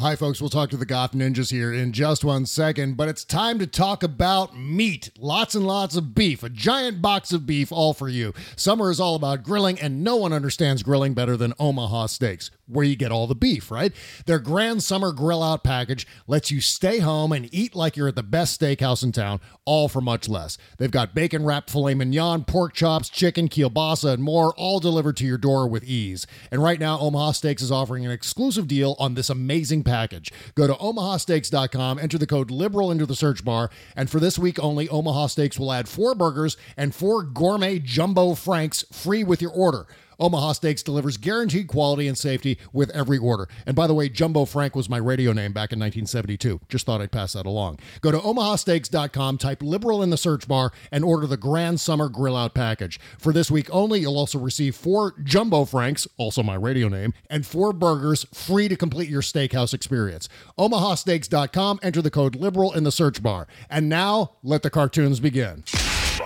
[0.00, 0.40] Hi, folks.
[0.40, 3.66] We'll talk to the Goth Ninjas here in just one second, but it's time to
[3.66, 5.10] talk about meat.
[5.18, 8.32] Lots and lots of beef, a giant box of beef, all for you.
[8.56, 12.84] Summer is all about grilling, and no one understands grilling better than Omaha Steaks where
[12.84, 13.92] you get all the beef, right?
[14.26, 18.16] Their Grand Summer Grill Out package lets you stay home and eat like you're at
[18.16, 20.56] the best steakhouse in town, all for much less.
[20.78, 25.26] They've got bacon wrapped filet mignon, pork chops, chicken, kielbasa, and more, all delivered to
[25.26, 26.26] your door with ease.
[26.50, 30.32] And right now, Omaha Steaks is offering an exclusive deal on this amazing package.
[30.54, 34.58] Go to omahasteaks.com, enter the code LIBERAL into the search bar, and for this week
[34.62, 39.52] only, Omaha Steaks will add four burgers and four gourmet jumbo franks free with your
[39.52, 39.86] order.
[40.20, 43.48] Omaha Steaks delivers guaranteed quality and safety with every order.
[43.66, 46.60] And by the way, Jumbo Frank was my radio name back in 1972.
[46.68, 47.78] Just thought I'd pass that along.
[48.02, 52.36] Go to omahasteaks.com, type liberal in the search bar, and order the Grand Summer Grill
[52.36, 53.00] Out package.
[53.18, 57.46] For this week only, you'll also receive four Jumbo Franks, also my radio name, and
[57.46, 60.28] four burgers free to complete your steakhouse experience.
[60.58, 63.48] omahasteaks.com, enter the code liberal in the search bar.
[63.70, 65.64] And now, let the cartoons begin.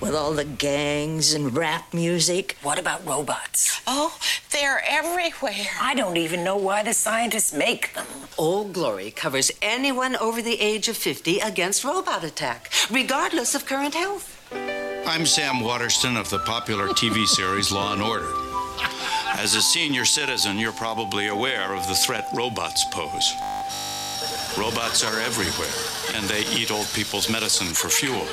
[0.00, 2.56] with all the gangs and rap music.
[2.62, 3.80] What about robots?
[3.86, 4.16] Oh,
[4.50, 5.66] they're everywhere.
[5.80, 8.06] I don't even know why the scientists make them.
[8.38, 13.94] Old Glory covers anyone over the age of 50 against robot attack, regardless of current
[13.94, 14.36] health.
[15.06, 18.32] I'm Sam Waterston of the popular TV series Law and Order.
[19.36, 23.32] As a senior citizen, you're probably aware of the threat robots pose.
[24.58, 28.26] Robots are everywhere, and they eat old people's medicine for fuel.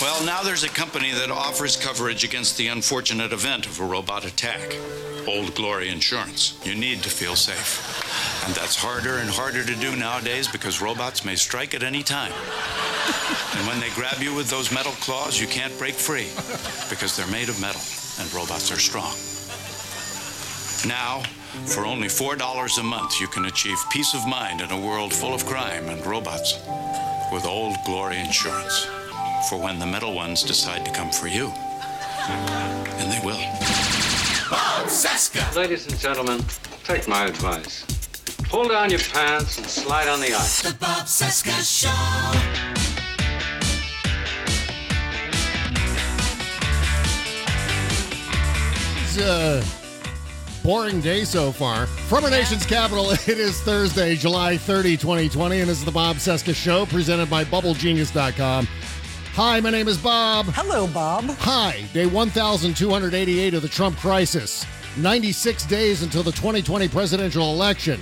[0.00, 4.24] Well, now there's a company that offers coverage against the unfortunate event of a robot
[4.24, 4.74] attack
[5.28, 6.58] Old Glory Insurance.
[6.64, 8.46] You need to feel safe.
[8.46, 12.32] And that's harder and harder to do nowadays because robots may strike at any time.
[13.58, 16.30] And when they grab you with those metal claws, you can't break free
[16.88, 17.82] because they're made of metal
[18.18, 19.12] and robots are strong.
[20.88, 21.22] Now,
[21.66, 25.34] for only $4 a month, you can achieve peace of mind in a world full
[25.34, 26.54] of crime and robots
[27.30, 28.88] with Old Glory Insurance
[29.48, 31.52] for when the metal ones decide to come for you.
[32.28, 33.38] And they will.
[34.50, 35.54] Bob Cesca!
[35.56, 36.44] Ladies and gentlemen,
[36.84, 37.84] take my advice.
[38.48, 40.62] Pull down your pants and slide on the ice.
[40.62, 41.88] The Bob Cesca Show.
[49.02, 49.62] It's a
[50.62, 51.86] boring day so far.
[51.86, 56.16] From our nation's capital, it is Thursday, July 30, 2020, and this is the Bob
[56.16, 58.68] Cesca Show presented by BubbleGenius.com.
[59.34, 60.46] Hi, my name is Bob.
[60.46, 61.24] Hello, Bob.
[61.38, 64.66] Hi, day 1288 of the Trump crisis.
[64.96, 68.00] 96 days until the 2020 presidential election.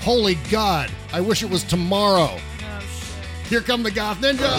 [0.00, 2.28] Holy God, I wish it was tomorrow.
[2.38, 2.80] Oh,
[3.48, 4.50] Here come the Goth Ninja.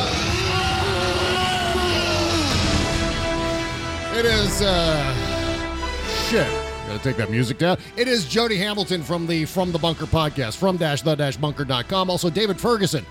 [4.18, 5.14] It is, uh,
[6.30, 6.48] shit.
[6.88, 7.78] Gotta take that music down.
[7.98, 12.10] It is Jody Hamilton from the From the Bunker podcast, from dash the dash bunker.com.
[12.10, 13.06] Also, David Ferguson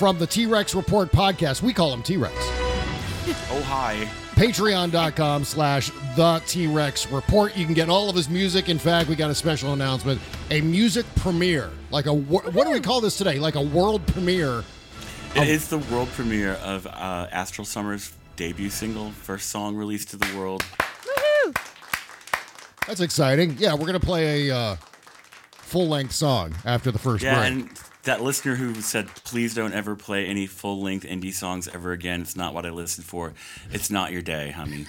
[0.00, 1.60] from the T Rex Report podcast.
[1.60, 2.34] We call him T Rex.
[2.38, 4.08] Oh, hi.
[4.30, 7.54] Patreon.com slash the T Rex Report.
[7.54, 8.70] You can get all of his music.
[8.70, 10.18] In fact, we got a special announcement
[10.50, 11.68] a music premiere.
[11.90, 13.38] Like a, what do we call this today?
[13.38, 14.64] Like a world premiere.
[15.36, 20.16] It is the world premiere of uh, Astral Summer's debut single, first song released to
[20.16, 20.62] the world.
[20.62, 21.56] Woohoo!
[22.86, 23.56] That's exciting.
[23.58, 24.76] Yeah, we're going to play a uh,
[25.52, 27.52] full length song after the first Yeah, break.
[27.52, 27.70] and
[28.04, 32.20] that listener who said, please don't ever play any full length indie songs ever again.
[32.22, 33.34] It's not what I listened for.
[33.72, 34.86] It's not your day, honey.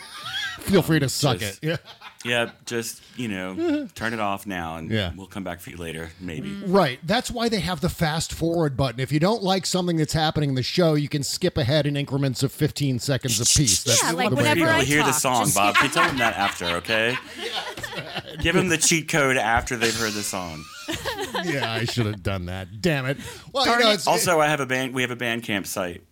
[0.60, 1.68] Feel free to suck Just- it.
[1.69, 1.78] Yeah.
[2.24, 3.86] Yeah, just you know, mm-hmm.
[3.88, 5.12] turn it off now, and Yeah.
[5.16, 6.50] we'll come back for you later, maybe.
[6.50, 6.72] Mm-hmm.
[6.72, 7.00] Right.
[7.04, 9.00] That's why they have the fast forward button.
[9.00, 11.96] If you don't like something that's happening in the show, you can skip ahead in
[11.98, 13.84] increments of 15 seconds apiece.
[13.84, 14.72] That's Yeah, the like way to whenever go.
[14.72, 15.76] I hear the talk, song, just- Bob.
[15.76, 17.18] Can you tell them that after, okay?
[18.42, 20.64] Give them the cheat code after they've heard the song.
[21.44, 22.82] yeah, I should have done that.
[22.82, 23.18] Damn it.
[23.54, 24.94] Well, you know, it's, also, I have a band.
[24.94, 26.11] We have a Bandcamp site at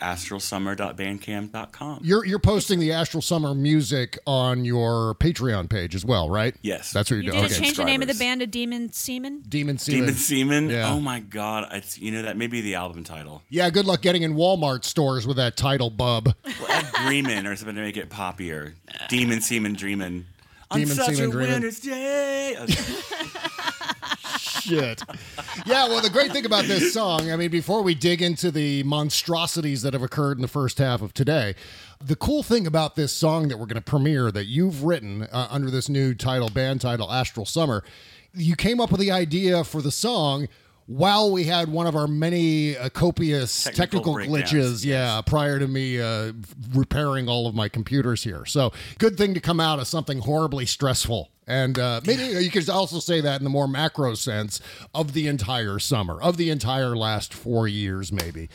[0.00, 2.00] astralsummer.bandcamp.com.
[2.02, 6.54] you're you're posting the Astral Summer music on your Patreon page as well, right?
[6.62, 6.92] Yes.
[6.92, 7.42] That's what you're You doing.
[7.44, 7.64] did Okay.
[7.64, 9.42] change the name of the band to Demon Semen.
[9.48, 10.00] Demon Semen.
[10.00, 10.70] Demon Semen.
[10.70, 10.92] Yeah.
[10.92, 11.68] Oh my God!
[11.72, 13.42] It's, you know that may be the album title.
[13.48, 16.34] Yeah, good luck getting in Walmart stores with that title, bub.
[16.44, 18.74] Well, add Dreamin' or something to make it poppier.
[19.08, 20.26] Demon Semen Dreamin'.
[20.70, 21.52] On Demon such Semen a Dreamin'.
[21.54, 22.56] winter's day.
[22.58, 22.82] Okay.
[24.66, 25.02] Shit.
[25.64, 28.82] Yeah, well, the great thing about this song, I mean, before we dig into the
[28.82, 31.54] monstrosities that have occurred in the first half of today,
[32.00, 35.48] the cool thing about this song that we're going to premiere that you've written uh,
[35.50, 37.84] under this new title, band title, Astral Summer,
[38.34, 40.48] you came up with the idea for the song
[40.86, 45.66] while we had one of our many uh, copious technical, Technical glitches, yeah, prior to
[45.66, 46.32] me uh,
[46.72, 48.44] repairing all of my computers here.
[48.44, 51.30] So, good thing to come out of something horribly stressful.
[51.46, 54.60] And uh, maybe you could also say that in the more macro sense
[54.94, 58.48] of the entire summer, of the entire last four years, maybe.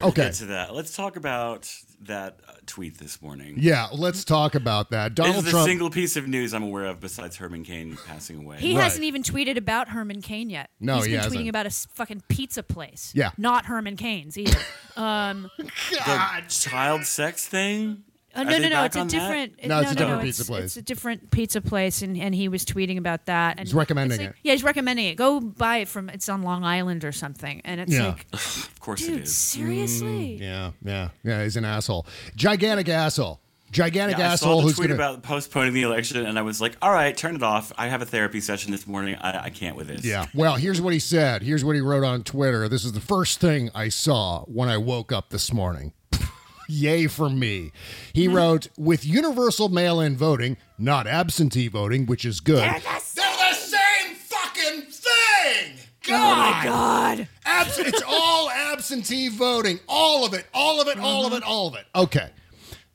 [0.00, 0.24] We'll Okay.
[0.24, 0.74] Get to that.
[0.74, 3.54] Let's talk about that uh, tweet this morning.
[3.58, 5.14] Yeah, let's talk about that.
[5.14, 5.66] Donald this is the Trump.
[5.68, 8.58] single piece of news I'm aware of besides Herman Cain passing away.
[8.58, 8.82] He Right.
[8.82, 10.68] hasn't even tweeted about Herman Cain yet.
[10.80, 11.40] No, he's he been hasn't.
[11.44, 13.12] tweeting about a s- fucking pizza place.
[13.14, 13.30] Yeah.
[13.38, 14.58] not Herman Cain's either.
[14.98, 18.02] um, the child sex thing.
[18.36, 19.10] Uh, no, no, no, it's a on that?
[19.12, 19.66] different.
[19.66, 20.64] No, it's a different no, pizza it's, place.
[20.64, 23.58] It's a different pizza place, and, and he was tweeting about that.
[23.58, 24.36] And He's recommending like- it.
[24.42, 25.14] Yeah, he's recommending it.
[25.16, 26.08] Go buy it from.
[26.10, 28.08] It's on Long Island or something, and it's Yeah.
[28.08, 29.34] like, Of course dude, it is.
[29.34, 30.36] seriously.
[30.40, 31.42] yeah, yeah, yeah.
[31.42, 32.06] He's an asshole.
[32.36, 33.40] Gigantic asshole.
[33.72, 35.04] Gigantic Yeah, I asshole saw the who's tweet going to.
[35.04, 37.72] about postponing the election, and I was like, "All right, turn it off.
[37.76, 39.16] I have a therapy session this morning.
[39.20, 40.26] I, I can't with this." Yeah.
[40.34, 41.42] Well, here's what he said.
[41.42, 42.68] Here's what he wrote on Twitter.
[42.68, 45.92] This is the first thing I saw when I woke up this morning.
[46.68, 47.72] Yay for me.
[48.12, 52.58] He wrote, with universal mail in voting, not absentee voting, which is good.
[52.58, 55.78] They're the same fucking thing!
[56.08, 57.28] Oh my god.
[57.44, 59.80] Abs- it's all absentee voting.
[59.88, 60.46] All of it.
[60.54, 60.98] All of it.
[60.98, 61.42] All of it.
[61.42, 61.84] All of it.
[61.94, 62.30] Okay.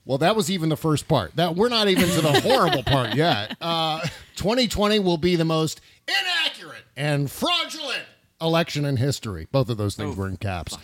[0.05, 1.35] Well, that was even the first part.
[1.35, 3.57] That we're not even to the horrible part yet.
[3.61, 4.01] Uh,
[4.37, 8.01] 2020 will be the most inaccurate and fraudulent
[8.41, 9.47] election in history.
[9.51, 10.75] Both of those things were in caps.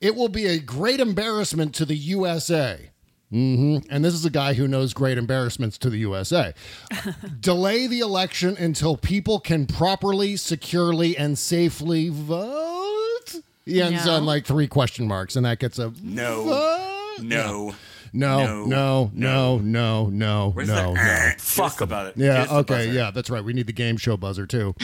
[0.00, 2.90] It will be a great embarrassment to the USA.
[3.30, 6.52] hmm And this is a guy who knows great embarrassments to the USA.
[7.40, 13.34] Delay the election until people can properly, securely, and safely vote.
[13.64, 14.16] He ends No.
[14.16, 16.44] on like three question marks, and that gets a No.
[16.44, 17.22] vote.
[17.22, 17.74] No.
[18.16, 21.32] No, no, no, no, no, Where's no, the no.
[21.38, 22.14] fuck about it?
[22.16, 23.42] Yeah, okay, yeah, that's right.
[23.42, 24.76] We need the game show buzzer too.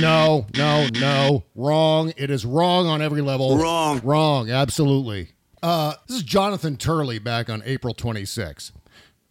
[0.00, 1.44] No, no, no.
[1.54, 2.12] Wrong.
[2.16, 3.56] It is wrong on every level.
[3.58, 4.00] Wrong.
[4.02, 5.30] Wrong, absolutely.
[5.62, 8.72] Uh, this is Jonathan Turley back on April 26.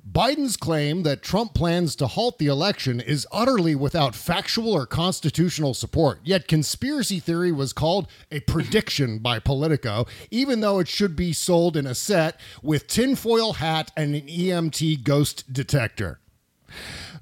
[0.09, 5.73] Biden's claim that Trump plans to halt the election is utterly without factual or constitutional
[5.73, 6.19] support.
[6.23, 11.77] Yet conspiracy theory was called a prediction by Politico, even though it should be sold
[11.77, 16.19] in a set with tinfoil hat and an EMF ghost detector.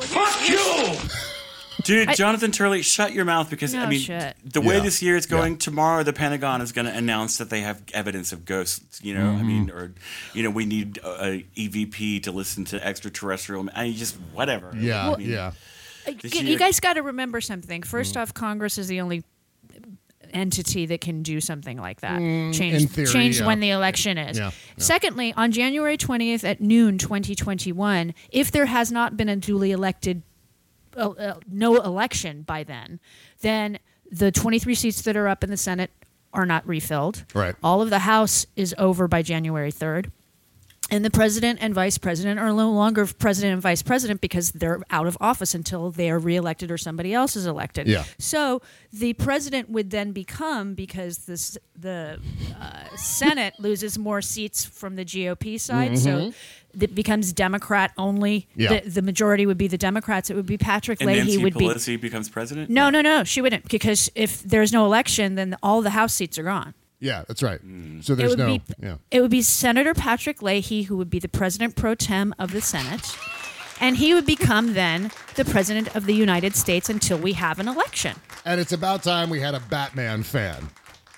[0.00, 1.33] Fuck you!
[1.84, 4.36] Dude, Jonathan Turley, shut your mouth because I mean, shit.
[4.44, 4.82] the way Yeah.
[4.82, 8.32] this year is going, tomorrow the Pentagon is going to announce that they have evidence
[8.32, 9.00] of ghosts.
[9.02, 9.46] You know, I Mm-hmm.
[9.46, 9.92] mean, or
[10.32, 13.68] you know, we need a, a EVP to listen to extraterrestrial.
[13.74, 14.72] I mean, just whatever.
[14.76, 15.52] Yeah, I mean, yeah.
[16.06, 17.82] this G- you guys got to remember something.
[17.82, 17.86] Mm.
[17.86, 19.22] First off, Congress is the only
[20.32, 22.18] entity that can do something like that.
[22.20, 23.46] Mm, change theory, change yeah.
[23.46, 24.36] when the election is.
[24.38, 24.50] Yeah, yeah.
[24.78, 30.22] Secondly, on January 20th at noon 2021, if there has not been a duly elected
[30.96, 33.00] uh, uh, no election by then,
[33.40, 33.78] then
[34.10, 35.90] the 23 seats that are up in the Senate
[36.32, 37.24] are not refilled.
[37.34, 37.54] Right.
[37.62, 40.10] All of the House is over by January 3rd.
[40.90, 44.82] And the president and vice president are no longer president and vice president because they're
[44.90, 47.86] out of office until they are reelected or somebody else is elected.
[47.86, 48.04] Yeah.
[48.18, 48.60] So
[48.92, 52.20] the president would then become because this the
[52.60, 56.32] uh, Senate loses more seats from the GOP side, so
[56.80, 58.48] It becomes Democrat only.
[58.56, 58.80] Yeah.
[58.80, 60.30] The, the majority would be the Democrats.
[60.30, 61.66] It would be Patrick and Leahy Nancy would be.
[61.66, 62.70] Pelosi becomes president.
[62.70, 63.24] No, no, no.
[63.24, 66.74] She wouldn't because if there's no election, then all the House seats are gone.
[67.00, 67.60] Yeah, that's right.
[67.66, 68.02] Mm.
[68.02, 68.58] So there's it would no.
[68.58, 68.96] be yeah.
[69.10, 72.60] it would be Senator Patrick Leahy who would be the president pro tem of the
[72.60, 73.16] Senate,
[73.80, 77.68] and he would become then the president of the United States until we have an
[77.68, 78.16] election.
[78.46, 80.70] And it's about time we had a Batman fan.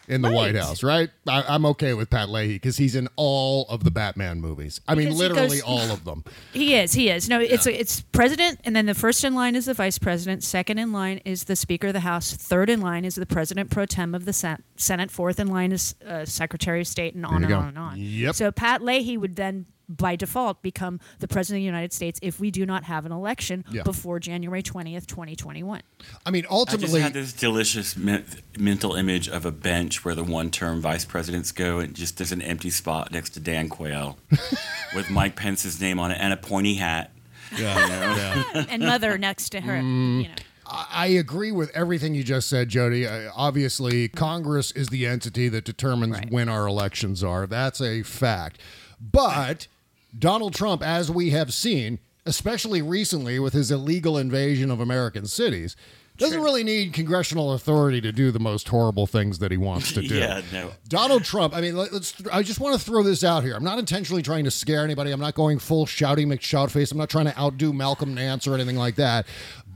[0.08, 1.10] In the White House, right?
[1.28, 4.80] I, I'm okay with Pat Leahy because he's in all of the Batman movies.
[4.86, 6.24] I mean, Because he literally goes- all of them.
[6.52, 6.92] He is.
[6.94, 7.28] He is.
[7.28, 10.42] No, it's it's president, and then the first in line is the vice president.
[10.42, 12.32] Second in line is the Speaker of the House.
[12.34, 15.10] Third in line is the President pro tem of the Sen- Senate.
[15.10, 17.58] Fourth in line is uh, Secretary of State, and on and go.
[17.58, 17.98] on and on.
[17.98, 18.34] Yep.
[18.34, 22.40] So Pat Leahy would then, by default, become the president of the United States if
[22.40, 23.82] we do not have an election Yeah.
[23.82, 25.82] before January twentieth, twenty twenty one.
[26.24, 28.24] I mean, I ultimately, just had this delicious men-
[28.58, 32.42] mental image of a bench where the one-term vice presidents go, and just there's an
[32.42, 34.18] empty spot next to Dan Quayle
[34.94, 37.12] with Mike Pence's name on it and a pointy hat.
[37.56, 38.64] Yeah, yeah.
[38.68, 39.74] and mother next to her.
[39.74, 40.22] Mm.
[40.22, 40.34] You know.
[40.66, 43.06] I I agree with everything you just said, Jody.
[43.06, 47.46] Uh, obviously, Congress is the entity that determines when our elections are.
[47.46, 48.60] That's a fact.
[49.00, 49.68] But
[50.18, 55.76] Donald Trump, as we have seen, especially recently with his illegal invasion of American cities,
[56.16, 60.00] doesn't really need congressional authority to do the most horrible things that he wants to
[60.08, 60.14] do.
[60.16, 60.70] Yeah, no.
[60.88, 61.54] Donald Trump.
[61.54, 62.14] I mean, let- let's.
[62.32, 63.54] I just want to throw this out here.
[63.54, 65.10] I'm not intentionally trying to scare anybody.
[65.10, 66.90] I'm not going full shouty McShoutface.
[66.90, 69.26] I'm not trying to outdo Malcolm Nance or anything like that.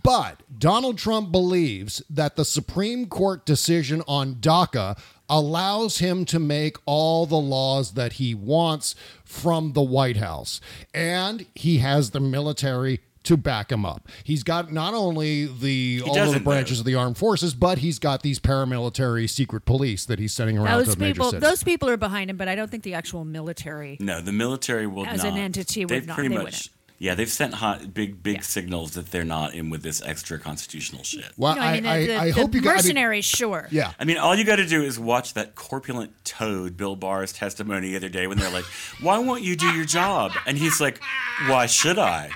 [0.03, 4.99] But Donald Trump believes that the Supreme Court decision on DACA
[5.31, 8.95] allows him to make all the laws that he wants
[9.25, 10.61] from the White House,
[10.93, 14.09] and he has the military to back him up.
[14.25, 17.79] He's got not only the all of the doesn't, branches of the armed forces, but
[17.79, 21.49] he's got these paramilitary secret police that he's sending around Those to major people, cities.
[21.49, 23.99] those people are behind him, but I don't think the actual military.
[24.01, 25.13] No, the military will not.
[25.15, 25.35] As not.
[25.35, 26.45] an entity would they've not- Pretty they much.
[26.45, 26.71] wouldn't.
[27.03, 31.03] Yeah, they've sent hot, big, big signals that they're not in with this extra constitutional
[31.03, 31.25] shit.
[31.39, 33.69] Well, No, I mean, the, the, the mercenaries, sure.
[33.71, 33.93] Yeah.
[33.99, 37.89] I mean, all you got to do is watch that corpulent toad, Bill Barr's testimony
[37.93, 38.67] the other day when they're like,
[39.01, 41.01] "Why won't you do your job?" And he's like,
[41.47, 42.33] "Why should I?"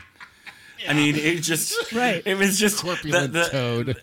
[0.89, 2.23] I mean, it just right.
[2.27, 4.03] It was just Corpulent the, the, toad.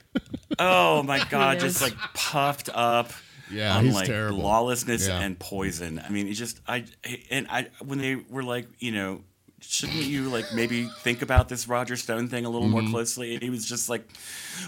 [0.60, 3.12] Oh my god, just like puffed up.
[3.52, 4.38] Yeah, on he's like terrible.
[4.38, 5.20] lawlessness Yeah.
[5.22, 6.00] and poison.
[6.06, 6.86] I mean, it just I
[7.32, 9.22] and I when they were like, you know,
[9.62, 12.92] shouldn't you like maybe think about this Roger Stone thing a little more Mm-hmm.
[12.92, 13.34] closely?
[13.36, 14.08] And he was just like,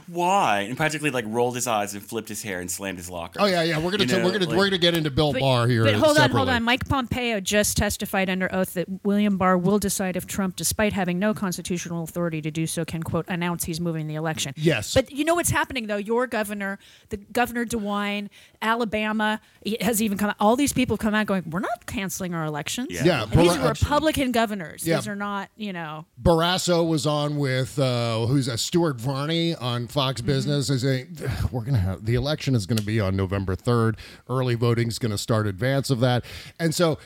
[0.08, 0.62] why?
[0.62, 3.40] And practically like rolled his eyes and flipped his hair and slammed his locker.
[3.42, 3.80] Oh yeah, yeah.
[3.80, 5.84] We're gonna t- know, we're gonna like- we're gonna get into Bill But, Barr here.
[5.84, 6.64] but hold on, hold on.
[6.64, 11.20] Mike Pompeo just testified under oath that William Barr will decide if Trump, despite having
[11.20, 14.54] no constitutional authority to do so, can quote announce he's moving the election.
[14.58, 14.94] Yes.
[14.94, 15.98] But you know what's happening though?
[15.98, 18.30] Your governor, the governor DeWine,
[18.62, 19.42] Alabama
[19.82, 20.30] has even come.
[20.30, 20.36] out.
[20.40, 23.04] All these people have come out going, "We're not canceling our elections." Yeah.
[23.04, 24.83] Yeah, And these are Republican governors.
[24.86, 24.98] Yeah.
[24.98, 26.06] These are not, you know.
[26.22, 30.28] Barrasso was on with uh, who's a Stuart Varney on Fox Mm-hmm.
[30.28, 30.70] Business.
[30.70, 31.18] Is saying
[31.52, 33.98] we're gonna have the election is gonna be on November third.
[34.30, 36.24] Early voting is gonna start advance of that,
[36.60, 36.98] and so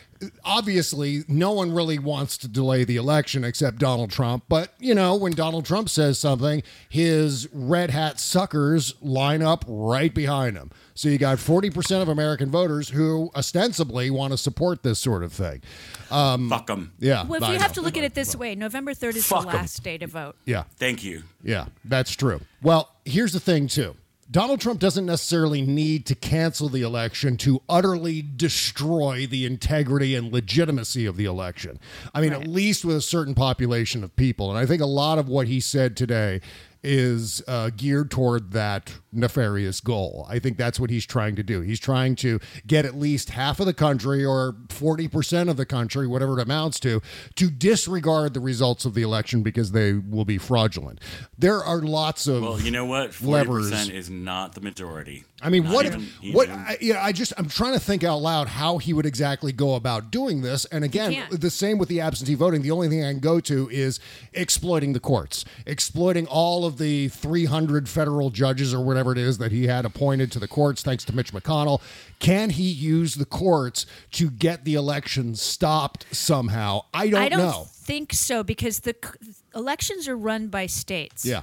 [0.43, 4.43] obviously no one really wants to delay the election except Donald Trump.
[4.50, 10.13] But you know when Donald Trump says something, his red hat suckers line up right
[10.13, 10.71] behind him.
[10.93, 15.24] So you got forty percent of American voters who ostensibly want to support this sort
[15.24, 15.62] of thing.
[16.09, 16.93] Um, Fuck them.
[17.00, 17.24] Yeah.
[17.25, 19.50] Well, if you have to look at it this way, November third is Fuck the
[19.50, 19.55] 'em.
[19.55, 20.36] last day to vote.
[20.45, 20.63] Yeah.
[20.77, 21.24] Thank you.
[21.43, 22.41] Yeah, that's true.
[22.62, 23.95] Well, here's the thing, too.
[24.29, 30.34] Donald Trump doesn't necessarily need to cancel the election to utterly destroy the integrity and
[30.34, 31.79] legitimacy of the election.
[32.13, 34.50] I mean, at least with a certain population of people.
[34.50, 36.41] And I think a lot of what he said today
[36.84, 40.25] is uh, geared toward that nefarious goal.
[40.29, 41.62] I think that's what he's trying to do.
[41.62, 46.07] He's trying to get at least half of the country or 40% of the country,
[46.07, 47.01] whatever it amounts to,
[47.36, 51.00] to disregard the results of the election because they will be fraudulent.
[51.38, 53.13] There are lots of Well, you know what?
[53.13, 53.69] Forty levers.
[53.72, 55.24] percent is not the majority.
[55.39, 55.86] I mean, Not what?
[55.86, 56.48] even- what?
[56.50, 59.06] even- I, you know, I just I'm trying to think out loud how he would
[59.06, 60.65] exactly go about doing this.
[60.65, 62.63] And again, the same with the absentee voting.
[62.63, 64.00] The only thing I can go to is
[64.34, 69.51] exploiting the courts, exploiting all of the 300 federal judges or whatever it is that
[69.51, 71.82] he had appointed to the courts, thanks to Mitch McConnell.
[72.20, 76.82] Can he use the courts to get the election stopped somehow?
[76.96, 77.67] I don't, I don't know.
[77.75, 81.24] think so because the c- elections are run by states.
[81.25, 81.41] Yeah.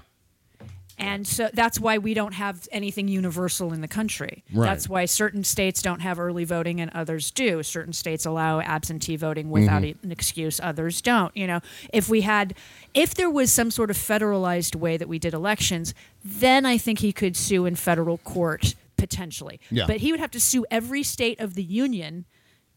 [0.98, 4.44] And so that's why we don't have anything universal in the country.
[4.52, 4.66] Right.
[4.66, 7.62] That's why certain states don't have early voting and others do.
[7.62, 10.06] Certain states allow absentee voting without Mm-hmm.
[10.06, 11.36] an excuse, others don't.
[11.36, 11.60] You know,
[11.92, 12.54] if we had
[12.94, 17.00] if there was some sort of federalized way that we did elections, then I think
[17.00, 19.60] he could sue in federal court potentially.
[19.70, 19.86] Yeah.
[19.86, 22.24] But he would have to sue every state of the union,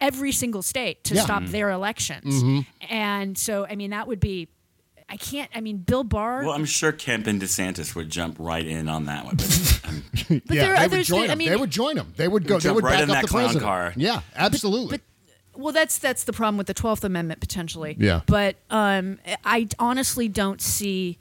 [0.02, 1.22] every single state to Yeah.
[1.24, 1.52] stop Mm-hmm.
[1.52, 2.66] their elections.
[2.90, 4.48] And so I mean that would be
[5.10, 8.66] I can't I mean Bill Barr Well, I'm sure Kemp and DeSantis would jump right
[8.66, 9.36] in on that one.
[9.38, 11.38] But, um, But yeah, there are they others would join that- I him.
[11.38, 12.14] mean- they would join him.
[12.18, 12.56] They would go.
[12.56, 13.64] They jump would right back in up that the clown president.
[13.66, 13.94] car.
[13.96, 15.00] Yeah, absolutely.
[15.56, 17.96] Well, that's that's the problem with the Twelfth Amendment potentially.
[18.00, 18.22] Yeah.
[18.28, 21.18] But um, I honestly don't see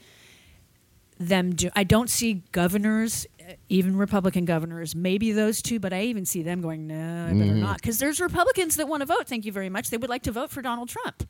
[1.19, 1.71] them do.
[1.75, 3.27] I don't see governors
[3.69, 7.53] even Republican governors, maybe those two, but I even see them going, no, I better
[7.53, 7.59] Mhm.
[7.61, 7.77] not.
[7.81, 9.29] Because there's Republicans that want to vote.
[9.29, 9.89] Thank you very much.
[9.91, 11.29] They would like to vote for Donald Trump.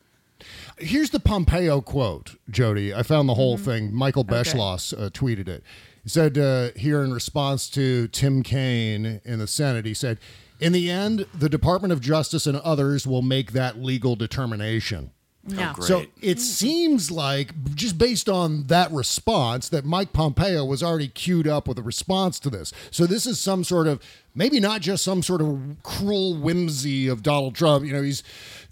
[0.78, 2.93] Here's the Pompeo quote, Jody.
[2.95, 3.64] I found the whole Mm-hmm.
[3.64, 3.95] thing.
[3.95, 5.62] Michael Beschloss uh, tweeted it.
[6.02, 10.19] He said uh, here in response to Tim Kaine in the Senate, he said,
[10.61, 15.11] In the end, the Department of Justice and others will make that legal determination.
[15.49, 15.75] No.
[15.81, 21.47] So it seems like, just based on that response, that Mike Pompeo was already queued
[21.47, 22.73] up with a response to this.
[22.90, 24.02] So this is some sort of,
[24.35, 27.85] maybe not just some sort of cruel whimsy of Donald Trump.
[27.87, 28.25] You know, he's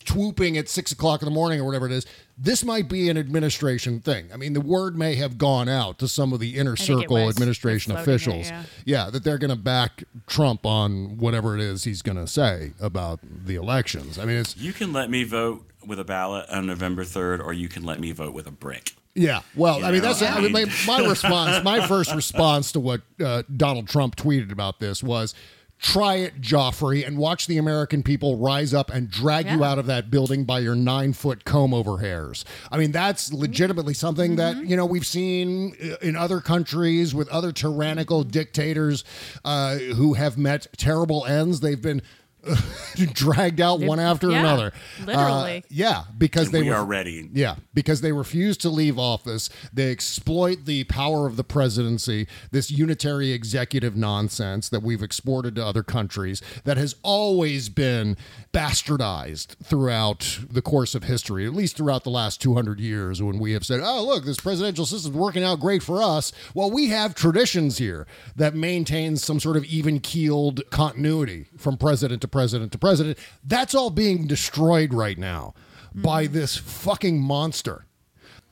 [0.07, 2.07] swooping at six o'clock in the morning or whatever it is.
[2.37, 4.29] This might be an administration thing.
[4.33, 7.93] I mean, the word may have gone out to some of the inner circle administration
[7.93, 8.49] They're it, officials.
[8.51, 8.63] yeah.
[8.85, 12.73] yeah, that they're going to back Trump on whatever it is he's going to say
[12.81, 14.19] about the elections.
[14.19, 17.53] I mean, it's You can let me vote with a ballot on November 3rd, or
[17.53, 18.93] you can let me vote with a brick.
[19.15, 21.63] Yeah, well, You I mean, that's I I mean, my, my response.
[21.63, 25.35] My first response to what uh, Donald Trump tweeted about this was,
[25.81, 29.87] "Try it, Joffrey, and watch the American people rise up and drag you out of
[29.87, 34.57] that building by your nine foot comb over hairs." I mean, that's legitimately something that
[34.67, 39.05] you know we've seen uh, in other countries with other tyrannical dictators
[39.45, 41.61] uh, who have met terrible ends.
[41.61, 42.03] They've been.
[43.13, 44.73] dragged out one after yeah, another.
[45.05, 45.59] literally.
[45.59, 47.29] Uh, yeah, because And they we were are ready.
[47.33, 49.51] yeah, because they refuse to leave office.
[49.73, 55.65] They exploit the power of the presidency, this unitary executive nonsense that we've exported to
[55.65, 58.17] other countries that has always been
[58.53, 63.53] bastardized throughout the course of history, at least throughout the last 200 years when we
[63.53, 66.33] have said, oh, look, this presidential system's working out great for us.
[66.55, 72.23] Well, we have traditions here that maintain some sort of even keeled continuity from president
[72.23, 73.17] to president to president.
[73.45, 75.55] That's all being destroyed right now
[75.95, 76.33] by mm.
[76.33, 77.87] this fucking monster.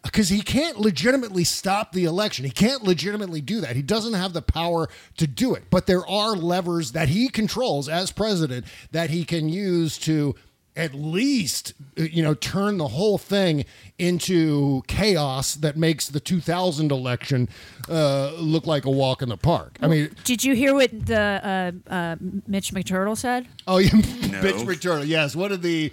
[0.04, 2.44] Because he can't legitimately stop the election.
[2.44, 3.74] He can't legitimately do that.
[3.74, 5.64] He doesn't have the power to do it.
[5.68, 10.36] But there are levers that he controls as president that he can use to
[10.74, 13.64] at least, uh, you know, turn the whole thing
[13.98, 17.48] into chaos that makes the 2000 election
[17.88, 19.76] uh, look like a walk in the park.
[19.82, 23.46] I mean, Did you hear what the uh, uh, Mitch McTurtle said?
[23.66, 25.06] oh, yeah, Mitch McTurtle.
[25.06, 25.36] Yes.
[25.36, 25.92] What did the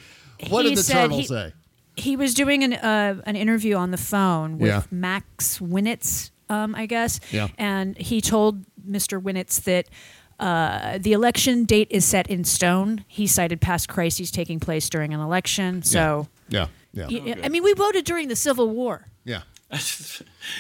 [0.50, 1.54] what He did the said turtle he- say?
[1.96, 4.84] He was doing an uh, an interview on the phone with Yeah.
[4.90, 7.20] Max Winitz, um, I guess.
[7.30, 7.50] Yeah.
[7.58, 9.22] And he told Mr.
[9.22, 9.90] Winitz that
[10.40, 13.04] uh, the election date is set in stone.
[13.08, 15.84] He cited past crises taking place during an election.
[15.84, 16.68] So, Yeah.
[16.94, 17.08] Yeah.
[17.10, 19.06] y- I mean, we voted during the Civil War.
[19.26, 19.42] Yeah.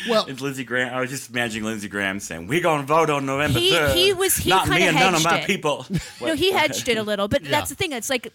[0.10, 0.94] Well, it's Lindsey Graham.
[0.94, 3.94] I was just imagining Lindsey Graham saying, "We're gonna vote on November He 3rd.
[3.96, 5.48] he was he not me kind of and none of my it.
[5.48, 5.86] people."
[6.22, 7.52] no, he hedged it a little, but Yeah.
[7.52, 7.92] that's the thing.
[7.92, 8.32] It's like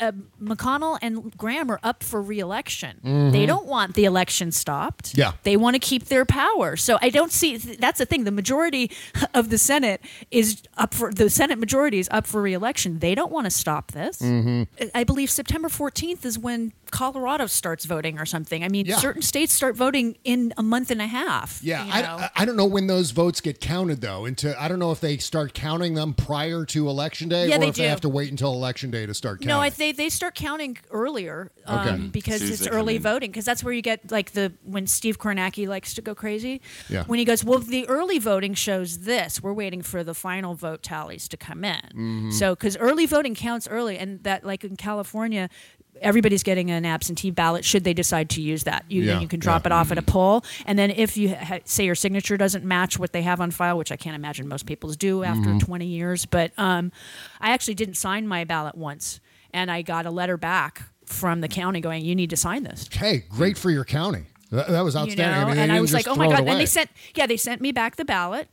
[0.00, 0.10] uh,
[0.42, 2.98] McConnell and Graham are up for reelection.
[3.04, 3.30] Mhm.
[3.30, 5.16] They don't want the election stopped.
[5.16, 5.32] Yeah.
[5.44, 6.76] They want to keep their power.
[6.76, 8.24] So I don't see that's the thing.
[8.24, 8.90] The majority
[9.34, 10.00] of the Senate
[10.32, 12.98] is up for the Senate majority is up for reelection.
[12.98, 14.18] They don't want to stop this.
[14.20, 14.66] Mhm.
[14.96, 18.64] I believe September 14th is when Colorado starts voting or something.
[18.64, 18.96] I mean, Yeah.
[18.98, 21.60] certain states start voting in a month and a half.
[21.62, 22.16] Yeah, you I, know?
[22.16, 24.24] I- I don't know when those votes get counted though.
[24.24, 27.58] Into I don't know if they start counting them prior to election day, Yeah, or
[27.60, 29.48] they if they have to wait until election day to start counting.
[29.48, 31.96] No, I they they start counting earlier um, Okay.
[32.08, 34.86] because Soon it's they come early voting because that's where you get like the when
[34.86, 36.60] Steve Kornacki likes to go crazy.
[36.88, 37.04] Yeah.
[37.04, 39.42] When he goes, well, the early voting shows this.
[39.42, 41.82] We're waiting for the final vote tallies to come in.
[41.94, 42.32] Mhm.
[42.32, 45.48] So because early voting counts early, and that like in California.
[46.00, 47.64] Everybody's getting an absentee ballot.
[47.64, 49.68] Should they decide to use that, you Yeah, you can drop yeah.
[49.68, 52.98] it off at a poll, and then if you ha- say your signature doesn't match
[52.98, 55.60] what they have on file, which I can't imagine most people's do after Mhm.
[55.60, 56.90] 20 years, but um,
[57.40, 59.20] I actually didn't sign my ballot once,
[59.52, 62.88] and I got a letter back from the county going, "You need to sign this."
[62.90, 64.24] Hey, great for your county.
[64.50, 65.40] That, that was You outstanding.
[65.40, 65.46] know?
[65.46, 67.60] I mean, and I was like, "Oh my god!" And they sent, yeah, they sent
[67.60, 68.48] me back the ballot.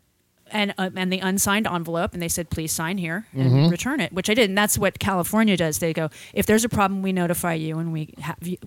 [0.51, 3.71] And, uh, and the unsigned envelope, and they said, "Please sign here and Mhm.
[3.71, 4.49] return it," which I did.
[4.49, 5.79] And that's what California does.
[5.79, 8.13] They go, "If there's a problem, we notify you, and we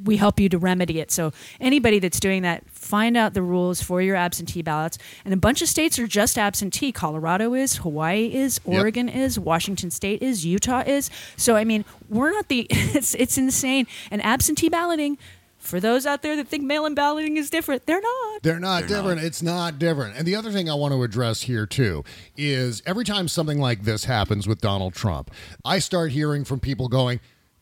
[0.05, 3.83] we help you to remedy it." So anybody that's doing that, find out the rules
[3.83, 4.99] for your absentee ballots.
[5.25, 6.93] And a bunch of states are just absentee.
[6.93, 8.79] Colorado is, Hawaii is, Yep.
[8.81, 11.11] Oregon is, Washington State is, Utah is.
[11.37, 12.67] So I mean, we're not the.
[12.95, 13.87] It's it's insane.
[14.11, 15.17] And absentee balloting.
[15.63, 18.43] For those out there that think mail-in balloting is different, they're not.
[18.43, 19.23] They're not different.
[19.23, 20.17] It's not different.
[20.17, 22.05] And the other thing I want to address here, too,
[22.37, 25.31] is every time something like this happens with Donald Trump,
[25.65, 27.21] I start hearing from people going,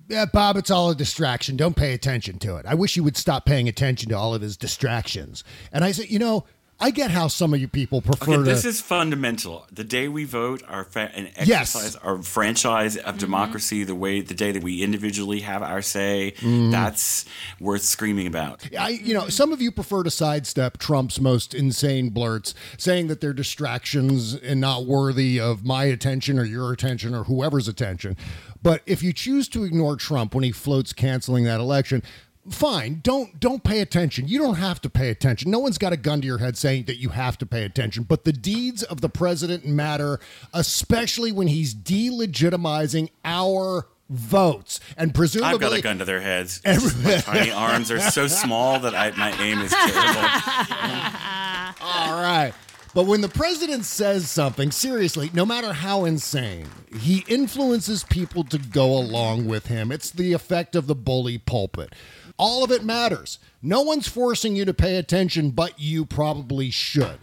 [0.08, 1.56] yeah, Bob, it's all a distraction.
[1.56, 2.66] Don't pay attention to it.
[2.66, 5.44] I wish you would stop paying attention to all of his distractions.
[5.70, 6.46] And I said, you know,
[6.82, 8.42] I get how some of you people prefer Okay, to.
[8.42, 9.66] this is fundamental.
[9.70, 11.94] The day we vote, our fa- and Yes.
[12.02, 16.70] our franchise of democracy, the way the day that we individually have our say, Mhm.
[16.70, 17.26] that's
[17.60, 18.62] worth screaming about.
[18.78, 23.20] I, you know, some of you prefer to sidestep Trump's most insane blurts, saying that
[23.20, 28.16] they're distractions and not worthy of my attention or your attention or whoever's attention.
[28.62, 32.02] But if you choose to ignore Trump when he floats canceling that election,
[32.48, 33.00] fine.
[33.02, 34.28] Don't don't pay attention.
[34.28, 35.50] You don't have to pay attention.
[35.50, 38.04] No one's got a gun to your head saying that you have to pay attention.
[38.04, 40.18] But the deeds of the president matter,
[40.52, 46.60] especially when he's delegitimizing our votes and presumably I've got a gun to their heads.
[47.04, 50.20] my tiny arms are so small that I, my aim is terrible.
[51.80, 52.52] All right.
[52.92, 58.58] But when the president says something, seriously, no matter how insane, he influences people to
[58.58, 59.92] go along with him.
[59.92, 61.94] It's the effect of the bully pulpit.
[62.40, 63.38] All of it matters.
[63.62, 67.18] No one's forcing you to pay attention, but you probably should.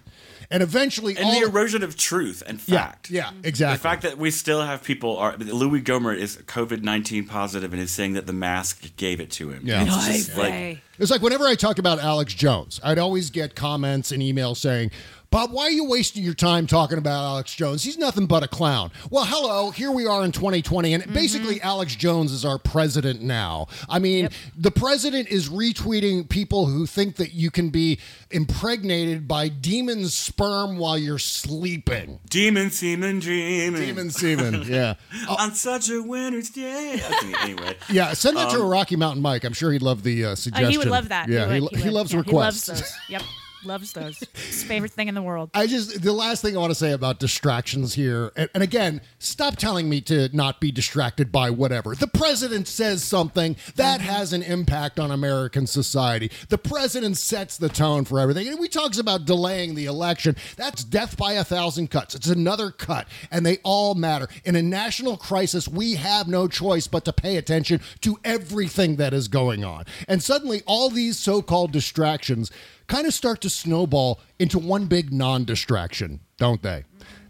[0.50, 3.10] And eventually, and all the erosion of truth and fact.
[3.10, 3.76] yeah, exactly.
[3.76, 7.82] The fact that we still have people are Louie Gohmert is COVID nineteen positive and
[7.82, 9.64] is saying that the mask gave it to him.
[9.66, 9.84] Yeah.
[9.84, 14.14] It's just like It's like whenever I talk about Alex Jones, I'd always get comments
[14.14, 14.92] and emails saying,
[15.30, 17.84] Bob, why are you wasting your time talking about Alex Jones?
[17.84, 18.92] He's nothing but a clown.
[19.10, 23.68] Well, hello, here we are in 2020, and basically Alex Jones is our president now.
[23.90, 28.00] I mean, the president is retweeting people who think that you can be
[28.32, 32.20] impregnated by demon sperm while you're sleeping.
[32.30, 33.82] demon semen dreaming.
[33.82, 34.94] Demon semen, yeah.
[35.40, 37.02] On such a winter's day.
[37.04, 37.76] Okay, anyway.
[37.90, 39.44] Yeah, send that to Um, Rocky Mountain Mike.
[39.44, 40.72] I'm sure he'd love the uh, suggestion.
[40.72, 41.28] he would love that.
[41.28, 41.94] Yeah, he, would, he, would.
[41.94, 42.66] loves Yeah, requests.
[42.68, 42.94] He loves those.
[43.10, 43.22] Yep.
[43.66, 44.20] Loves those.
[44.34, 45.50] His favorite thing in the world.
[45.54, 49.02] I just the last thing I want to say about distractions here, and, and again,
[49.20, 51.96] stop telling me to not be distracted by whatever.
[51.96, 54.10] The president says something that mm-hmm.
[54.10, 56.32] has an impact on American society.
[56.50, 58.48] The president sets the tone for everything.
[58.48, 60.36] And he talks about delaying the election.
[60.56, 62.16] That's death by a thousand cuts.
[62.16, 64.28] It's another cut, and they all matter.
[64.46, 69.14] In a national crisis, we have no choice but to pay attention to everything that
[69.14, 69.86] is going on.
[70.08, 72.52] And suddenly, all these so-called distractions
[72.88, 76.86] kind of start to snowball into one big non distraction, don't they?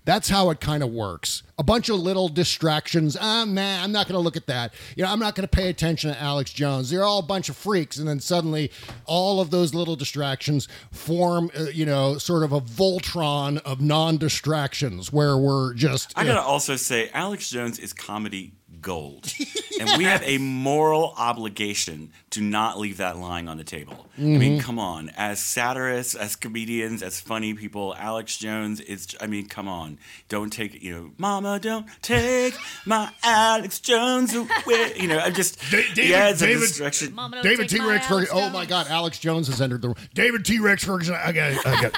[0.08, 1.44] That's how it kind of works.
[1.60, 3.18] A bunch of little distractions.
[3.20, 4.74] Ah, man, I'm not going to look at that.
[4.96, 6.90] You know, I'm not going to pay attention to Alex Jones.
[6.90, 7.98] They're all a bunch of freaks.
[7.98, 8.72] And then suddenly,
[9.06, 14.16] all of those little distractions form, uh, you know, sort of a Voltron of non
[14.16, 16.14] distractions where we're just.
[16.16, 18.54] I gotta also say, Alex Jones is comedy
[18.88, 19.32] gold,
[19.80, 24.08] and we have a moral obligation to not leave that lying on the table.
[24.18, 24.64] I mean, Mhm.
[24.64, 29.08] come on, as satirists, as comedians, as funny people, Alex Jones is.
[29.22, 29.98] I mean, come on,
[30.30, 34.94] don't take you know, Mama, don't take my Alex Jones away.
[34.96, 37.16] You know, I'm just David- yeah, it's a David- distraction.
[37.44, 37.80] David T.
[37.82, 38.38] Rex Ferguson.
[38.40, 39.98] Oh my God, Alex Jones has entered the room.
[40.14, 40.60] David T.
[40.60, 41.16] Rex Ferguson.
[41.16, 41.92] I got, I got,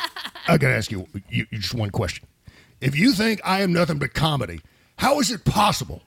[0.47, 2.27] I got to ask you, you, you just one question.
[2.81, 4.61] If you think I am nothing but comedy,
[4.97, 6.01] how is it possible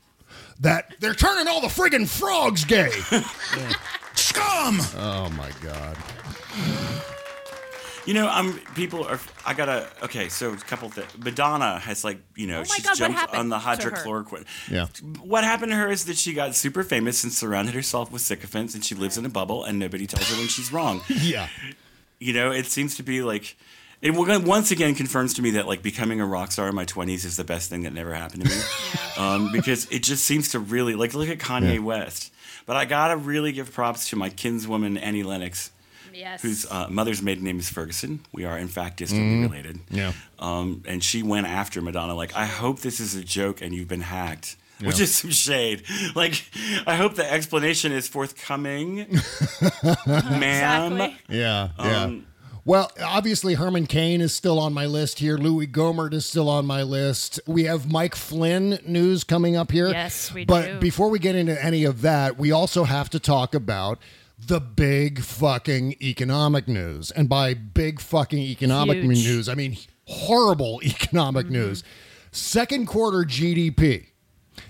[0.61, 2.91] that they're turning all the friggin' frogs gay?
[4.15, 4.79] Scum!
[4.97, 5.97] Oh my God.
[8.05, 9.21] You know, I'm people are.
[9.47, 9.89] I gotta.
[10.03, 11.07] Okay, so a couple things.
[11.17, 14.45] Madonna has like you know Oh she's God, jumped on the to hydrochloroquine.
[14.69, 14.87] Yeah.
[15.23, 18.75] What happened to her is that she got super famous and surrounded herself with sycophants,
[18.75, 21.01] and she lives in a bubble, and nobody tells her when she's wrong.
[21.09, 21.49] Yeah.
[22.19, 23.57] You know, it seems to be like.
[24.03, 27.25] It once again confirms to me that like becoming a rock star in my 20s
[27.25, 28.63] is the best thing that never happened to me.
[29.17, 31.79] um, because it just seems to really like look at Kanye Yeah.
[31.81, 32.33] West.
[32.67, 35.71] But I gotta really give props to my kinswoman Annie Lennox,
[36.13, 36.43] Yes.
[36.43, 38.21] whose uh, mother's maiden name is Ferguson.
[38.33, 39.51] We are in fact distantly Mhm.
[39.51, 39.81] related.
[39.91, 40.13] Yeah.
[40.39, 43.89] Um, and she went after Madonna like, I hope this is a joke and you've
[43.89, 44.57] been hacked.
[44.81, 45.85] Which is some shade.
[46.17, 46.43] Like,
[46.89, 48.97] I hope the explanation is forthcoming,
[49.85, 50.93] ma'am.
[51.01, 51.17] Exactly.
[51.29, 52.11] Yeah, yeah.
[52.65, 55.37] Well, obviously Herman Cain is still on my list here.
[55.37, 57.41] Louie Gohmert is still on my list.
[57.45, 59.89] We have Mike Flynn news coming up here.
[59.89, 60.79] Yes, we but do.
[60.79, 63.99] before we get into any of that, we also have to talk about
[64.39, 67.11] the big fucking economic news.
[67.11, 69.19] And by big fucking economic Huge.
[69.19, 69.29] Mm-hmm.
[69.29, 71.83] news, I mean horrible economic news.
[72.31, 74.11] Second quarter GDP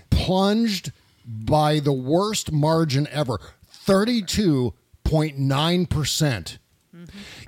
[0.09, 0.91] plunged
[1.25, 3.39] by the worst margin ever
[3.85, 6.57] 32.9%.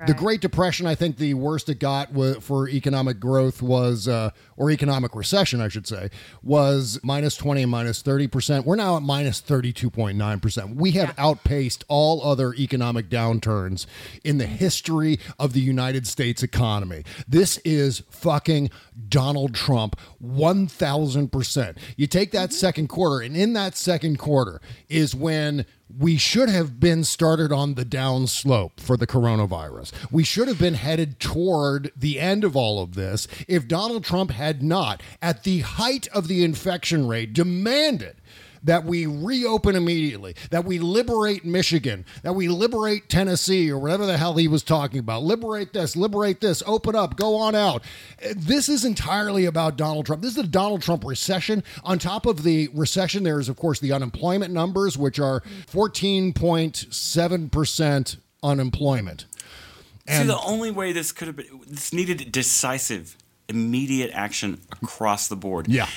[0.06, 4.30] The Great Depression, I think the worst it got wa- for economic growth was, uh,
[4.56, 6.10] or economic recession, I should say,
[6.42, 8.64] was minus 20 and minus 30%.
[8.64, 10.76] We're now at minus 32.9%.
[10.76, 13.86] We have outpaced all other economic downturns
[14.24, 17.04] in the history of the United States economy.
[17.26, 18.70] This is fucking
[19.08, 21.76] Donald Trump 1000%.
[21.96, 26.80] You take that second quarter, and in that second quarter is when we should have
[26.80, 29.92] been started on the down slope for the coronavirus.
[30.10, 34.30] We should have been headed toward the end of all of this if Donald Trump
[34.30, 38.15] had not, at the height of the infection rate, demanded
[38.66, 44.18] that we reopen immediately, that we liberate Michigan, that we liberate Tennessee or whatever the
[44.18, 45.22] hell he was talking about.
[45.22, 47.82] Liberate this, liberate this, open up, go on out.
[48.34, 50.20] This is entirely about Donald Trump.
[50.20, 51.64] This is the Donald Trump recession.
[51.84, 58.16] On top of the recession, there is, of course, the unemployment numbers, which are 14.7%
[58.42, 59.24] unemployment.
[60.08, 63.16] See, the only way this could have been, this needed decisive,
[63.48, 65.68] immediate action across the board.
[65.68, 65.88] Yeah.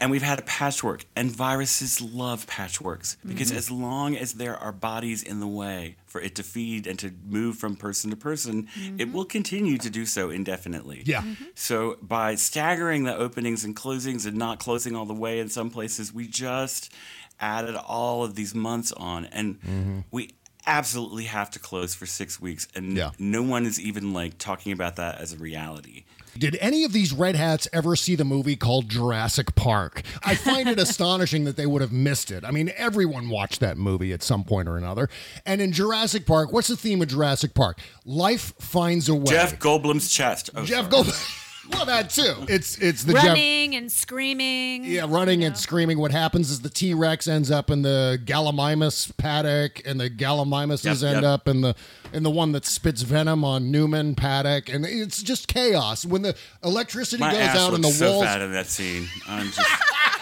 [0.00, 3.56] And we've had a patchwork, and viruses love patchworks because Mhm.
[3.56, 7.12] as long as there are bodies in the way for it to feed and to
[7.26, 9.12] move from person to person, it mm-hmm.
[9.12, 11.02] will continue to do so indefinitely.
[11.06, 11.22] Yeah.
[11.22, 11.44] Mm-hmm.
[11.54, 15.70] So by staggering the openings and closings and not closing all the way in some
[15.70, 16.92] places, we just
[17.40, 20.00] added all of these months on, and mm-hmm.
[20.10, 20.30] we
[20.66, 23.12] absolutely have to close for six weeks, and Yeah.
[23.18, 26.04] no one is even like talking about that as a reality.
[26.38, 30.02] Did any of these red hats ever see the movie called Jurassic Park?
[30.22, 32.44] I find it astonishing that they would have missed it.
[32.44, 35.08] I mean, everyone watched that movie at some point or another.
[35.44, 37.78] And in Jurassic Park, what's the theme of Jurassic Park?
[38.04, 39.24] Life finds a way.
[39.32, 40.50] Jeff Goldblum's chest.
[40.54, 41.04] Oh, Jeff sorry.
[41.04, 41.44] Goldblum.
[41.72, 42.34] well, that too.
[42.48, 43.24] It's it's the Jeff.
[43.24, 44.84] Running and screaming.
[44.84, 45.98] Yeah, running and screaming.
[45.98, 51.02] What happens is the T Rex ends up in the Gallimimus paddock, and the Gallimimuses
[51.02, 51.24] Yep, end yep.
[51.24, 51.74] up in the
[52.12, 56.34] in the one that spits venom on Newman paddock, and it's just chaos when the
[56.64, 58.24] electricity My goes ass out and looks the so walls.
[58.24, 59.08] fat in that scene.
[59.28, 59.60] I'm just.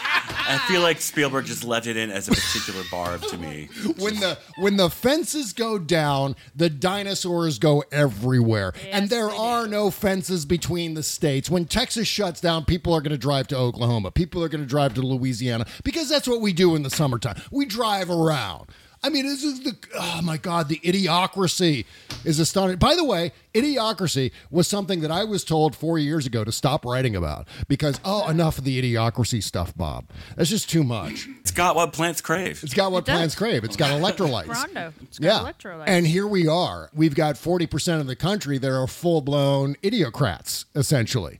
[0.48, 3.68] I feel like Spielberg just left it in as a particular barb to me.
[3.98, 9.90] when the when the fences go down, the dinosaurs go everywhere, and there are no
[9.90, 11.50] fences between the states.
[11.50, 14.10] When Texas shuts down, people are going to drive to Oklahoma.
[14.10, 17.40] People are going to drive to Louisiana because that's what we do in the summertime.
[17.50, 18.68] We drive around.
[19.06, 21.86] I mean, this is the oh my god, the idiocracy
[22.24, 22.80] is astonishing.
[22.80, 26.84] By the way, idiocracy was something that I was told four years ago to stop
[26.84, 30.06] writing about because oh, enough of the idiocracy stuff, Bob.
[30.34, 31.28] That's just too much.
[31.40, 32.64] It's got what plants crave.
[32.64, 33.62] It's got what It plants crave.
[33.62, 34.46] It's got electrolytes.
[34.46, 34.92] Brawndo.
[35.02, 35.28] It's yeah.
[35.28, 35.84] got electrolytes.
[35.86, 36.90] And here we are.
[36.92, 41.38] We've got 40% of the country that are full blown idiocrats, essentially.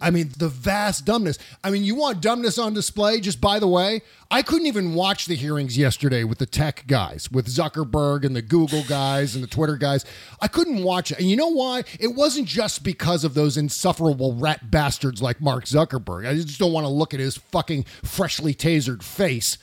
[0.00, 1.38] I mean, the vast dumbness.
[1.62, 3.20] I mean, you want dumbness on display?
[3.20, 7.30] Just by the way, I couldn't even watch the hearings yesterday with the tech guys,
[7.30, 10.04] with Zuckerberg and the Google guys and the Twitter guys.
[10.40, 11.18] I couldn't watch it.
[11.18, 11.84] And you know why?
[12.00, 16.26] It wasn't just because of those insufferable rat bastards like Mark Zuckerberg.
[16.26, 19.58] I just don't want to look at his fucking freshly tasered face.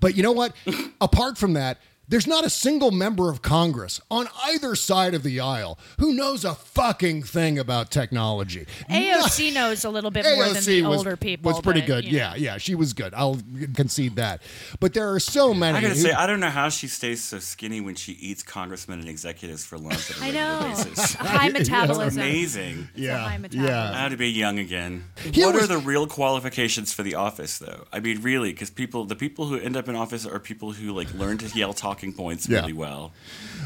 [0.00, 0.54] But you know what?
[1.00, 1.78] Apart from that,
[2.12, 6.44] there's not a single member of Congress on either side of the aisle who knows
[6.44, 8.66] a fucking thing about technology.
[8.90, 11.50] AOC knows a little bit more than the was, older people.
[11.50, 12.04] was pretty but, good.
[12.04, 12.18] you know.
[12.18, 13.14] Yeah, yeah, she was good.
[13.14, 13.38] I'll
[13.74, 14.42] concede that.
[14.78, 15.78] But there are so many.
[15.78, 18.42] I gotta who- say, I don't know how she stays so skinny when she eats
[18.42, 20.60] congressmen and executives for lunch at a I know.
[20.68, 21.14] basis.
[21.18, 22.20] High It's metabolism.
[22.22, 22.88] amazing.
[22.94, 23.16] Yeah.
[23.24, 23.94] a high metabolism.
[23.94, 25.04] I had to be young again.
[25.32, 27.86] Here what was- are the real qualifications for the office, though?
[27.90, 30.92] I mean, really, because people, the people who end up in office are people who
[30.92, 31.72] like learn to yell
[32.02, 32.60] talking points Yeah.
[32.60, 33.12] really well,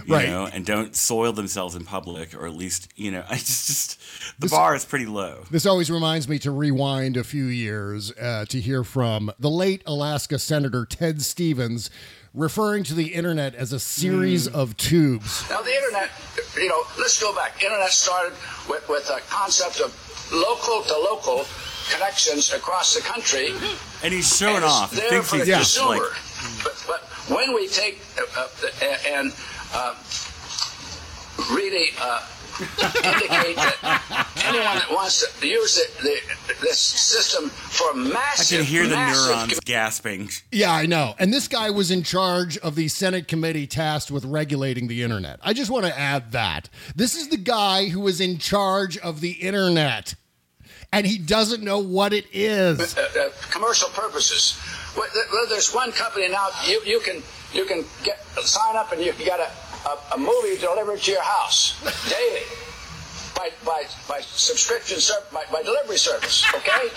[0.07, 0.29] you Right.
[0.29, 3.99] know, and don't soil themselves in public, or at least, you know, I just, just
[4.38, 5.44] the This- bar is pretty low.
[5.51, 9.83] This always reminds me to rewind a few years uh, to hear from the late
[9.87, 11.90] Alaska Senator Ted Stevens
[12.35, 15.42] referring to the internet as a series of tubes.
[15.49, 16.11] Now, the internet,
[16.57, 17.62] you know, let's go back.
[17.62, 18.35] Internet started
[18.68, 19.94] with, with a concept of
[20.33, 21.46] local to local
[21.90, 23.55] connections across the country.
[24.05, 24.92] And he's showing and it's off.
[24.92, 26.03] He thinks for he's the just like
[26.62, 29.33] But, but when we take uh, uh, and
[29.75, 29.95] uh,
[31.53, 32.27] really uh,
[32.59, 38.59] indicate that anyone that wants to use the, the, this system for I massive, I
[38.59, 40.31] can hear the massive neurons gasping.
[40.51, 41.15] Yeah, I know.
[41.19, 45.39] And this guy was in charge of the Senate committee tasked with regulating the internet.
[45.43, 46.71] I just want to add that.
[46.95, 50.15] This is the guy who was in charge of the internet.
[50.93, 52.97] And he doesn't know what it is.
[52.97, 54.59] uh, uh, commercial purposes.
[54.96, 55.09] Well,
[55.48, 56.48] there's one company now.
[56.64, 59.50] You, you can you can get sign up and you can get a,
[59.88, 61.76] a, a movie delivered to your house
[62.09, 62.42] daily
[63.35, 66.44] by by by subscription ser- by, by delivery service.
[66.54, 66.90] Okay.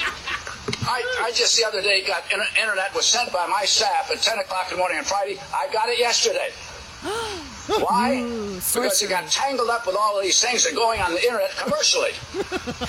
[0.84, 4.22] I, I just the other day got inter- internet was sent by my staff at
[4.22, 5.40] 10 o'clock in the morning on Friday.
[5.54, 6.50] I got it yesterday.
[7.84, 8.24] Why?
[8.56, 11.24] because you got tangled up with all of these things that are going on the
[11.24, 12.12] internet commercially.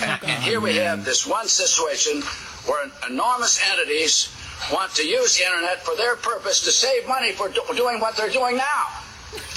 [0.01, 2.23] and, and here we have this one situation
[2.67, 4.35] where enormous entities
[4.73, 8.17] want to use the internet for their purpose to save money for do- doing what
[8.17, 8.87] they're doing now.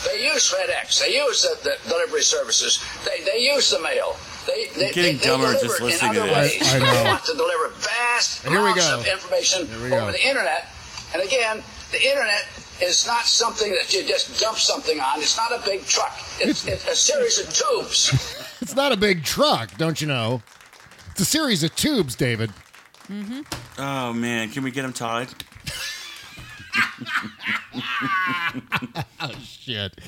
[0.05, 0.99] They use FedEx.
[0.99, 2.83] They use the, the delivery services.
[3.05, 4.15] They, they use the mail.
[4.45, 6.59] They, they, getting they, dumber just deliver listening in to other this.
[6.59, 6.73] ways.
[6.73, 6.93] I know.
[6.93, 10.11] They want to deliver vast Here amounts of information over go.
[10.11, 10.67] the internet.
[11.13, 12.45] And again, the internet
[12.81, 15.19] is not something that you just dump something on.
[15.19, 16.17] It's not a big truck.
[16.39, 18.39] It's, it's a series of tubes.
[18.63, 20.41] It's not a big truck, don't you know?
[21.11, 22.49] It's a series of tubes, David.
[23.09, 23.41] Mm-hmm.
[23.77, 25.29] Oh man, can we get him tied?
[29.19, 29.99] oh shit.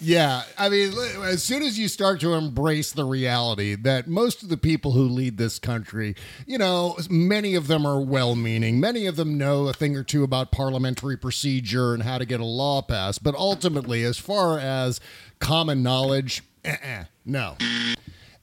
[0.00, 0.92] Yeah, I mean,
[1.24, 5.02] as soon as you start to embrace the reality that most of the people who
[5.02, 6.14] lead this country,
[6.46, 10.04] you know, many of them are well meaning, many of them know a thing or
[10.04, 14.58] two about parliamentary procedure and how to get a law passed, but ultimately, as far
[14.58, 15.00] as
[15.40, 17.56] common knowledge, uh-uh, no.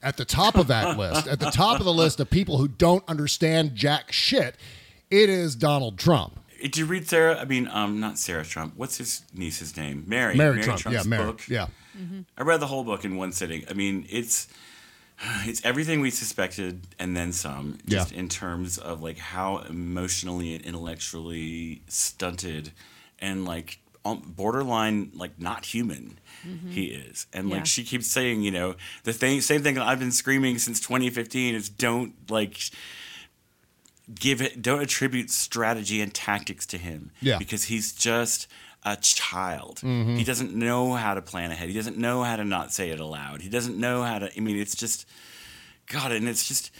[0.06, 2.68] At the top of that list, at the top of the list of people who
[2.68, 4.54] don't understand jack shit,
[5.10, 6.38] it is Donald Trump.
[6.62, 7.36] Did you read Sarah?
[7.40, 8.74] I mean, um, not Sarah Trump.
[8.76, 10.04] What's his niece's name?
[10.06, 10.36] Mary.
[10.36, 10.80] Mary Trump.
[10.80, 11.24] Trump's Yeah, Mary.
[11.24, 11.48] book.
[11.48, 11.66] Yeah.
[12.38, 13.64] I read the whole book in one sitting.
[13.68, 14.46] I mean, it's
[15.44, 17.78] it's everything we suspected and then some.
[17.88, 18.18] Just Yeah.
[18.20, 22.70] in terms of like how emotionally and intellectually stunted
[23.18, 23.80] and like
[24.14, 26.70] borderline like not human Mhm.
[26.72, 27.26] he is.
[27.32, 27.64] And like Yeah.
[27.64, 31.54] she keeps saying, you know, the thing same thing that I've been screaming since 2015
[31.54, 32.58] is don't like
[34.14, 37.38] give it don't attribute strategy and tactics to him Yeah.
[37.38, 38.46] because he's just
[38.84, 40.16] a child Mhm.
[40.16, 43.00] he doesn't know how to plan ahead he doesn't know how to not say it
[43.00, 45.06] aloud he doesn't know how to i mean it's just
[45.86, 46.70] god and it's just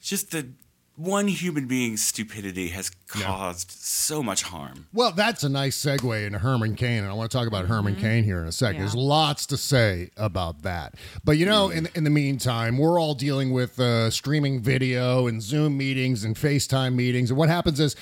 [0.00, 0.48] just the
[0.96, 4.86] one human being's stupidity has caused so much harm.
[4.92, 7.96] Well, that's a nice segue into Herman Cain, and I want to talk about Herman
[7.96, 8.80] Cain here in a second.
[8.80, 13.14] There's lots to say about that, but you know, in in the meantime, we're all
[13.14, 17.96] dealing with uh, streaming video and Zoom meetings and FaceTime meetings, and what happens is.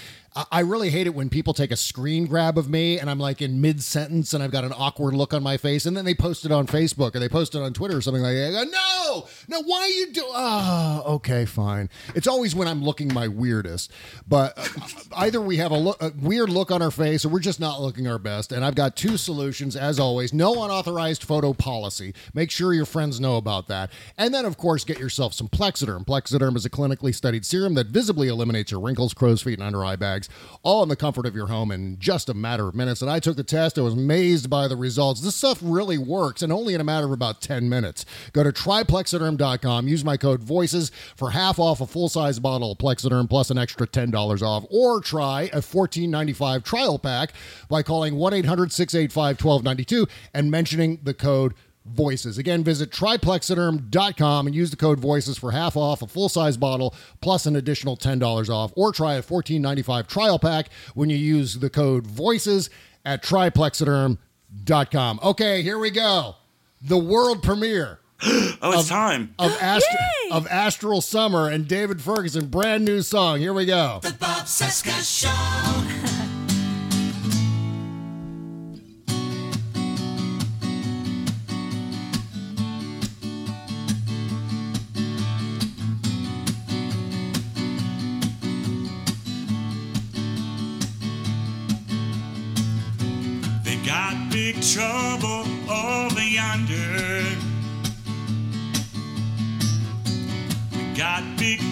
[0.50, 3.42] I- really hate it when people take a screen grab of me and I'm like
[3.42, 6.14] in mid sentence and I've got an awkward look on my face and then they
[6.14, 8.52] post it on Facebook or they post it on Twitter or something like that.
[8.52, 10.24] Go, no, no, why are you do?
[10.30, 11.90] Ah, okay, fine.
[12.14, 13.92] It's always when I'm looking my weirdest,
[14.26, 14.64] but uh,
[15.16, 18.06] either we have a, a weird look on our face or we're just not looking
[18.06, 18.52] our best.
[18.52, 22.14] And I've got two solutions as always: no unauthorized photo policy.
[22.32, 26.06] Make sure your friends know about that, and then of course get yourself some Plexiderm.
[26.06, 29.84] Plexiderm is a clinically studied serum that visibly eliminates your wrinkles, crow's feet, and under
[29.84, 30.21] eye bags,
[30.62, 33.00] all in the comfort of your home in just a matter of minutes.
[33.02, 35.20] And I took the test; I was amazed by the results.
[35.20, 38.04] This stuff really works, and only in a matter of about ten minutes.
[38.32, 39.88] Go to tryplexiderm.com.
[39.88, 43.58] Use my code VOICES for half off a full size bottle of Plexiderm plus an
[43.58, 47.32] extra ten dollars off, or try a fourteen ninety five trial pack
[47.68, 52.38] by calling one 1292 and mentioning the code voices.
[52.38, 57.46] Again visit tryplexiderm.com and use the code voices for half off a full-size bottle plus
[57.46, 58.72] an additional $10 off.
[58.76, 62.70] Or try a $14.95 trial pack when you use the code voices
[63.04, 66.36] at tryplexiderm.com okay here we go.
[66.80, 69.34] The world premiere oh it's time.
[69.38, 69.86] of, Ast-
[70.30, 73.38] of astral summer and david ferguson brand new song.
[73.40, 73.98] Here we go.
[74.02, 76.18] The Bob Cesca Show.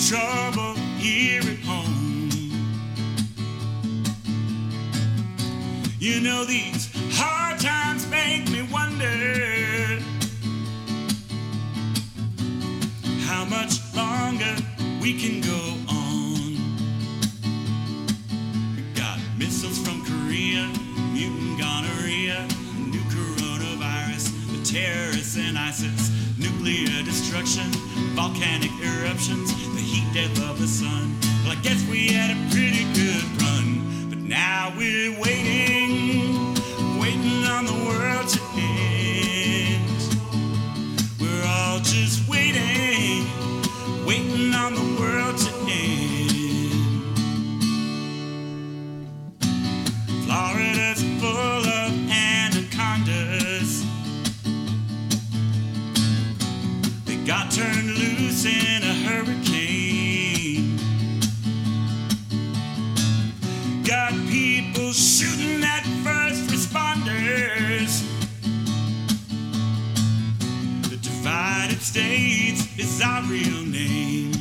[0.09, 2.31] trouble here at home.
[5.99, 10.01] You know, these hard times make me wonder
[13.27, 14.57] how much longer
[15.03, 15.61] we can go
[15.93, 16.57] on.
[18.77, 20.67] We got missiles from Korea,
[21.13, 27.71] mutant gonorrhea, new coronavirus, the terrorists and ISIS, nuclear destruction,
[28.17, 31.18] volcanic eruptions, heat death of the sun.
[31.42, 36.55] Well, I guess we had a pretty good run, but now we're waiting,
[37.00, 38.80] waiting on the world to end.
[73.28, 74.33] real name.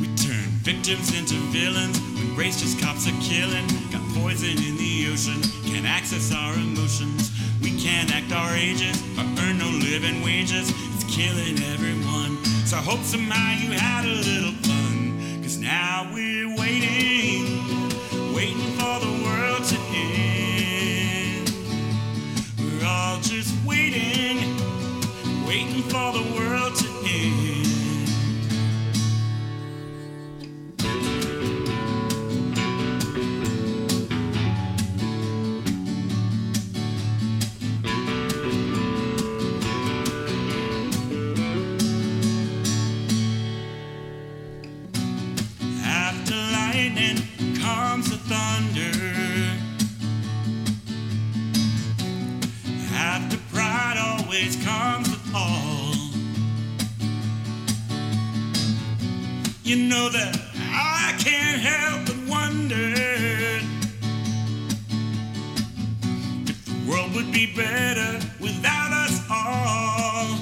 [0.00, 3.66] We turn victims into villains when racist cops are killing.
[3.90, 7.30] Got poison in the ocean, can't access our emotions.
[7.62, 10.70] We can't act our ages or earn no living wages.
[10.94, 12.42] It's killing everyone.
[12.66, 15.40] So I hope somehow you had a little fun.
[15.42, 17.62] Cause now we're waiting,
[18.34, 21.52] waiting for the world to end.
[22.58, 24.43] We're all just waiting
[25.94, 26.43] for the world
[59.64, 60.36] You know that
[60.74, 63.64] I can't help but wonder if
[66.66, 70.36] the world would be better without us all.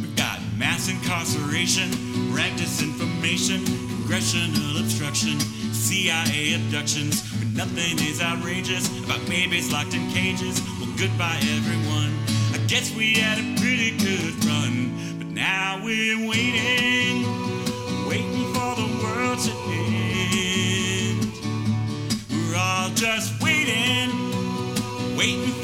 [0.00, 1.90] We've got mass incarceration,
[2.32, 5.38] rank disinformation, congressional obstruction,
[5.74, 7.20] CIA abductions.
[7.38, 10.62] But nothing is outrageous about babies locked in cages.
[10.80, 12.16] Well, goodbye, everyone.
[12.54, 15.09] I guess we had a pretty good run,
[15.40, 17.24] now we're waiting,
[18.06, 21.26] waiting for the world to end.
[22.30, 24.10] We're all just waiting,
[25.16, 25.54] waiting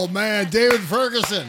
[0.00, 1.48] Oh man, David Ferguson.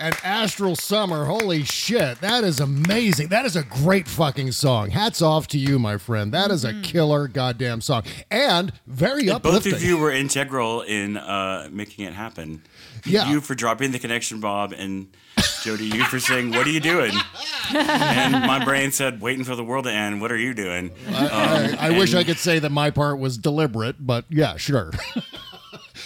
[0.00, 1.24] And Astral Summer.
[1.26, 2.20] Holy shit.
[2.20, 3.28] That is amazing.
[3.28, 4.90] That is a great fucking song.
[4.90, 6.32] Hats off to you, my friend.
[6.34, 8.02] That is a killer goddamn song.
[8.28, 9.72] And very Both uplifting.
[9.74, 12.62] Both of you were integral in uh, making it happen.
[13.04, 13.30] Yeah.
[13.30, 15.06] You for dropping the connection, Bob, and
[15.62, 17.12] Jody, you for saying, "What are you doing?"
[17.72, 20.20] and my brain said, "Waiting for the world to end.
[20.20, 22.90] What are you doing?" I, Um, I, I wish and- I could say that my
[22.90, 24.90] part was deliberate, but yeah, sure.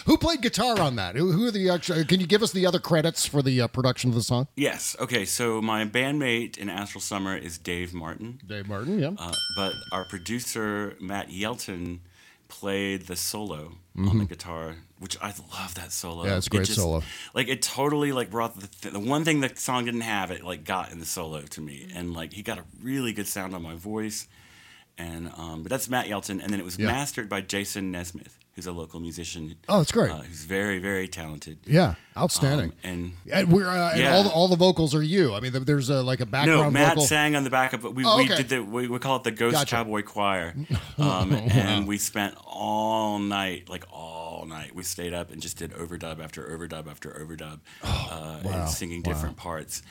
[0.07, 1.16] Who played guitar on that?
[1.16, 2.04] Who, who are the actual?
[2.04, 4.46] Can you give us the other credits for the uh, production of the song?
[4.57, 4.96] Yes.
[5.00, 5.24] Okay.
[5.24, 8.40] So my bandmate in Astral Summer is Dave Martin.
[8.46, 9.11] Dave Martin, yeah.
[9.18, 12.00] Uh, but our producer Matt Yelton
[12.48, 16.24] played the solo on the guitar, which I love that solo.
[16.24, 17.02] Yeah, it's a It great solo.
[17.34, 20.44] Like it totally like brought the th- the one thing the song didn't have it
[20.44, 23.54] like got in the solo to me, and like he got a really good sound
[23.57, 24.28] on my voice.
[24.98, 26.86] And um, but that's Matt Yelton, and then it was Yeah.
[26.86, 29.54] mastered by Jason Nesmith, who's a local musician.
[29.68, 30.11] Oh, that's great.
[30.11, 31.59] Uh, who's very very talented.
[31.66, 32.72] Yeah, outstanding.
[32.84, 35.34] Um, and And we're uh, and all the, all the vocals are you.
[35.34, 36.62] I mean, th- there's a, like a background.
[36.62, 37.04] no, Matt vocal.
[37.04, 37.82] sang on the backup.
[37.82, 39.76] but We, Oh, we did the we, we call it the Ghost Gotcha.
[39.76, 40.54] Cowboy Choir,
[40.98, 44.74] um, and we spent all night, like all night.
[44.74, 47.86] We stayed up and just did overdub after overdub after overdub, uh,
[48.16, 48.61] Oh, wow.
[48.62, 49.12] and singing Wow.
[49.12, 49.82] different parts.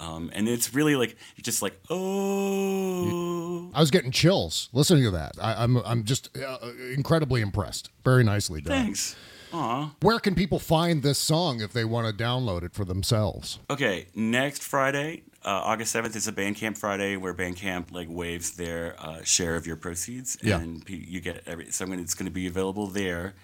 [0.00, 3.70] Um, and it's really like you're just like oh.
[3.74, 5.32] I was getting chills listening to that.
[5.40, 6.58] I, I'm I'm just uh,
[6.94, 7.90] incredibly impressed.
[8.04, 8.84] Very nicely done.
[8.84, 9.16] Thanks.
[9.52, 9.92] Aw.
[10.00, 13.58] Where can people find this song if they want to download it for themselves?
[13.68, 18.94] Okay, next Friday, uh, August seventh, is a Bandcamp Friday where Bandcamp like waives their
[18.98, 20.60] uh, share of your proceeds, Yeah.
[20.60, 21.70] and you get every.
[21.72, 23.34] So I'm gonna- it's going to be available there,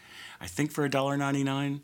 [0.41, 1.83] I think for a dollar ninety nine.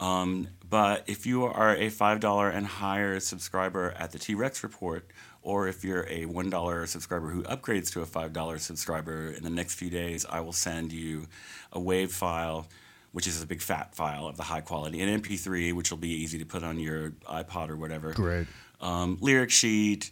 [0.00, 4.62] Um, but if you are a five dollar and higher subscriber at the T Rex
[4.62, 5.06] Report,
[5.42, 9.42] or if you're a one dollar subscriber who upgrades to a five dollar subscriber in
[9.42, 11.26] the next few days, I will send you
[11.72, 12.68] a wave file,
[13.12, 16.10] which is a big fat file of the high quality, an MP3, which will be
[16.10, 18.12] easy to put on your iPod or whatever.
[18.12, 18.46] Great.
[18.80, 20.10] Um, lyric sheet,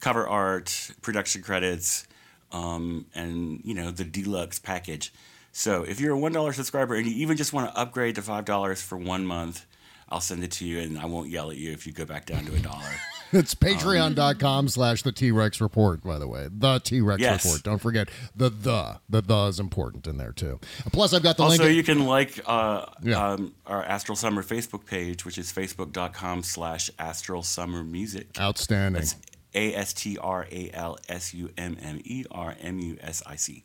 [0.00, 2.06] cover art, production credits,
[2.52, 5.12] um, and you know the deluxe package.
[5.56, 8.22] So if you're a one dollar subscriber and you even just want to upgrade to
[8.22, 9.64] five dollars for one month,
[10.06, 12.26] I'll send it to you, and I won't yell at you if you go back
[12.26, 12.84] down to a dollar.
[13.32, 16.46] It's patreon.com slash the T Rex report, by the way.
[16.48, 17.44] The T Rex Yes.
[17.44, 17.62] report.
[17.64, 19.00] Don't forget the the.
[19.08, 20.60] The the is important in there too.
[20.92, 21.74] Plus, I've got the also, link.
[21.76, 23.30] you can like uh, Yeah.
[23.32, 28.28] um, our Astral Summer Facebook page, which is facebook.com slash Astral Summer Music.
[28.38, 29.00] Outstanding.
[29.02, 29.16] That's
[29.54, 33.24] A S T R A L S U M M E R M U S
[33.26, 33.64] I C.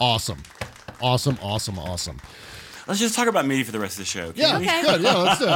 [0.00, 0.42] Awesome.
[1.00, 2.20] Awesome, awesome, awesome.
[2.86, 4.32] Let's just talk about me for the rest of the show.
[4.34, 4.66] Yeah, can we?
[4.68, 4.82] Okay.
[4.82, 5.00] good.
[5.02, 5.46] Yeah, let's do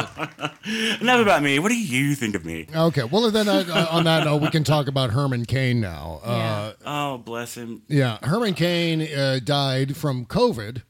[0.68, 1.00] it.
[1.00, 1.58] Enough about me.
[1.58, 2.66] What do you think of me?
[2.74, 3.04] Okay.
[3.04, 6.20] Well, then uh, on that note, we can talk about Herman Cain now.
[6.22, 7.82] Uh, oh, bless him.
[7.88, 10.82] Yeah, Herman Cain uh, died from COVID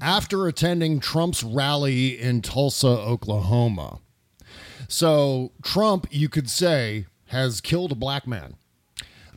[0.00, 3.98] after attending Trump's rally in Tulsa, Oklahoma.
[4.86, 8.54] So, Trump, you could say, has killed a black man.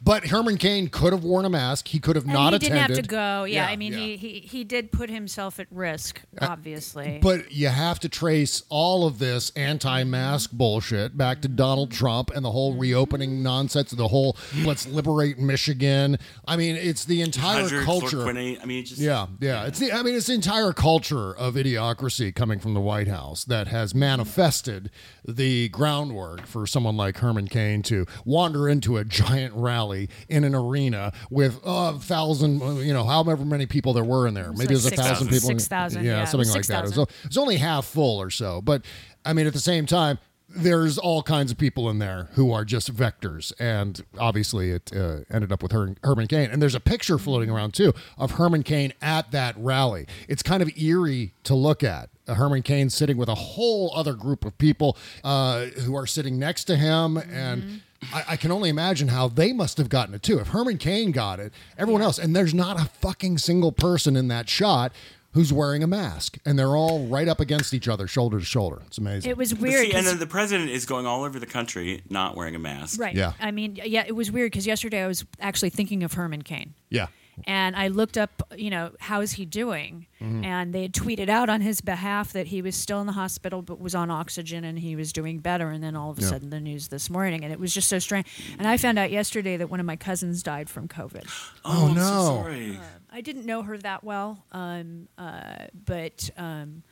[0.01, 1.87] But Herman Cain could have worn a mask.
[1.87, 2.63] He could have And not he attended.
[2.63, 3.43] He didn't have to go.
[3.45, 3.99] Yeah, Yeah, I mean, yeah.
[3.99, 7.19] Uh, he, he he did put himself at risk, obviously.
[7.21, 12.45] But you have to trace all of this anti-mask bullshit back to Donald Trump and
[12.45, 16.17] the whole reopening nonsense, the whole let's liberate Michigan.
[16.47, 18.17] I mean, it's the entire Hundred, culture.
[18.17, 19.65] chloroquine, I mean, it just Yeah, yeah.
[19.65, 23.43] It's the I mean it's the entire culture of idiocracy coming from the White House
[23.45, 24.91] that has manifested
[25.27, 30.55] the groundwork for someone like Herman Cain to wander into a giant rally in an
[30.55, 34.51] arena with a thousand, you know, however many people there were in there.
[34.51, 35.47] Maybe like it was a six- thousand people.
[35.47, 36.85] 6,000, yeah, yeah, something was like that.
[36.85, 38.83] It was, it was only half full or so, but
[39.23, 40.19] I mean, at the same time.
[40.47, 45.21] There's all kinds of people in there who are just vectors, and obviously it uh,
[45.29, 46.49] ended up with Her- Herman Cain.
[46.49, 50.05] And there's a picture floating around too of Herman Cain at that rally.
[50.29, 52.09] It's kind of eerie to look at.
[52.27, 56.39] Uh, Herman Cain sitting with a whole other group of people uh, who are sitting
[56.39, 57.81] next to him, and
[58.13, 60.39] I, I can only imagine how they must have gotten it too.
[60.39, 64.27] If Herman Cain got it, everyone else, and there's not a fucking single person in
[64.29, 64.91] that shot
[65.33, 68.81] who's wearing a mask, and they're all right up against each other, shoulder to shoulder.
[68.87, 69.29] It's amazing.
[69.29, 69.79] It was weird.
[69.81, 72.59] see, and 'cause- then the president is going all over the country not wearing a
[72.59, 72.99] mask.
[73.01, 73.13] Right.
[73.13, 73.33] Yeah.
[73.41, 76.73] I mean, yeah, it was weird because yesterday I was actually thinking of Herman Cain.
[76.89, 77.07] Yeah.
[77.45, 80.07] And I looked up, you know, how is he doing?
[80.21, 80.45] Mhm.
[80.45, 83.61] And they had tweeted out on his behalf that he was still in the hospital
[83.61, 85.69] but was on oxygen and he was doing better.
[85.69, 86.29] And then all of a Yeah.
[86.29, 87.43] sudden the news this morning.
[87.43, 88.25] And it was just so strange.
[88.57, 91.25] And I found out yesterday that one of my cousins died from COVID.
[91.65, 92.25] Oh, I'm so no.
[92.43, 92.79] sorry.
[93.11, 96.83] I didn't know her that well, um, uh, but um,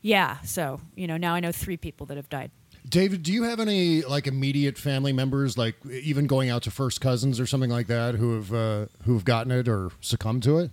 [0.00, 0.40] yeah.
[0.42, 2.50] So you know, now I know three people that have died.
[2.88, 7.00] David, do you have any like immediate family members, like even going out to first
[7.00, 10.58] cousins or something like that, who have uh, who have gotten it or succumbed to
[10.58, 10.70] it?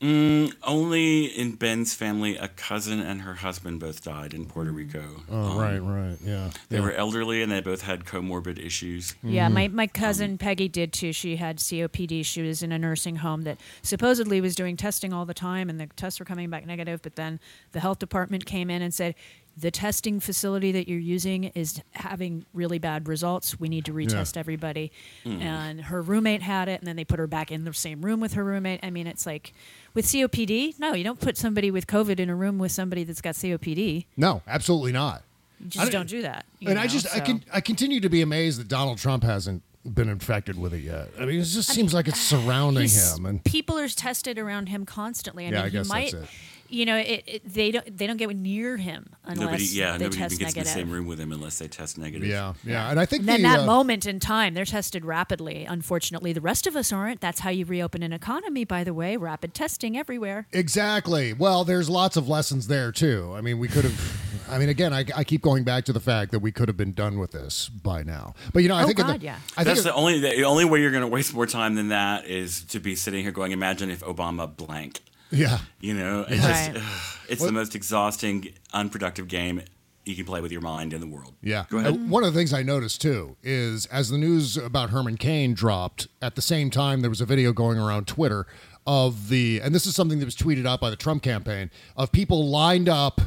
[0.00, 5.22] Mm, only in Ben's family, a cousin and her husband both died in Puerto Rico.
[5.30, 6.50] Oh, Um, right, right, yeah.
[6.70, 6.82] They Yeah.
[6.82, 9.14] were elderly and they both had comorbid issues.
[9.22, 9.54] Yeah, Mm-hmm.
[9.54, 11.12] my, my Um, cousin Peggy did too.
[11.12, 12.24] She had COPD.
[12.26, 15.78] She was in a nursing home that supposedly was doing testing all the time, and
[15.78, 17.00] the tests were coming back negative.
[17.00, 17.38] But then
[17.70, 19.14] the health department came in and said,
[19.56, 23.60] the testing facility that you're using is having really bad results.
[23.60, 24.90] We need to retest everybody.
[25.26, 25.40] Mm.
[25.42, 28.18] And her roommate had it, and then they put her back in the same room
[28.20, 28.80] with her roommate.
[28.82, 29.52] I mean, it's like
[29.94, 33.20] with COPD, no, you don't put somebody with COVID in a room with somebody that's
[33.20, 34.06] got COPD.
[34.16, 35.22] No, absolutely not.
[35.60, 36.46] You I just don't- don't do that.
[36.58, 39.22] you and I know, just I can I continue to be amazed that Donald Trump
[39.22, 41.10] hasn't been infected with it yet.
[41.20, 44.86] I mean, it just seems like it's surrounding him, and people are tested around him
[44.86, 45.44] constantly.
[45.46, 46.30] I Yeah, mean, I guess might, that's it.
[46.72, 50.04] You know, it, it, they don't they don't get near him unless Nobody, yeah, they
[50.04, 52.26] nobody test even gets in the same room with him unless they test negative.
[52.28, 55.64] yeah, yeah, and I think And then that uh, moment in time, they're tested rapidly.
[55.64, 57.20] Unfortunately, the rest of us aren't.
[57.20, 59.16] That's how you reopen an economy, by the way.
[59.16, 60.46] Rapid testing everywhere.
[60.52, 61.32] Exactly.
[61.32, 63.32] Well, there's lots of lessons there too.
[63.36, 64.48] I mean, we could have.
[64.50, 66.76] I mean, again, I, I keep going back to the fact that we could have
[66.76, 68.34] been done with this by now.
[68.52, 69.38] But you know, I Oh, think God, the, yeah.
[69.56, 71.88] I That's in- the only the only way you're going to waste more time than
[71.88, 75.00] that is to be sitting here going, imagine if Obama blank.
[75.32, 75.58] Yeah.
[75.80, 76.74] You know, it's Right.
[76.74, 79.62] just ugh, it's What- the most exhausting, unproductive game
[80.04, 81.32] you can play with your mind in the world.
[81.42, 81.64] Yeah.
[81.70, 81.94] Go ahead.
[81.94, 85.54] Uh, One of the things I noticed too is as the news about Herman Cain
[85.54, 88.46] dropped, at the same time there was a video going around Twitter
[88.86, 92.10] of the, and this is something that was tweeted out by the Trump campaign, of
[92.10, 93.20] people lined up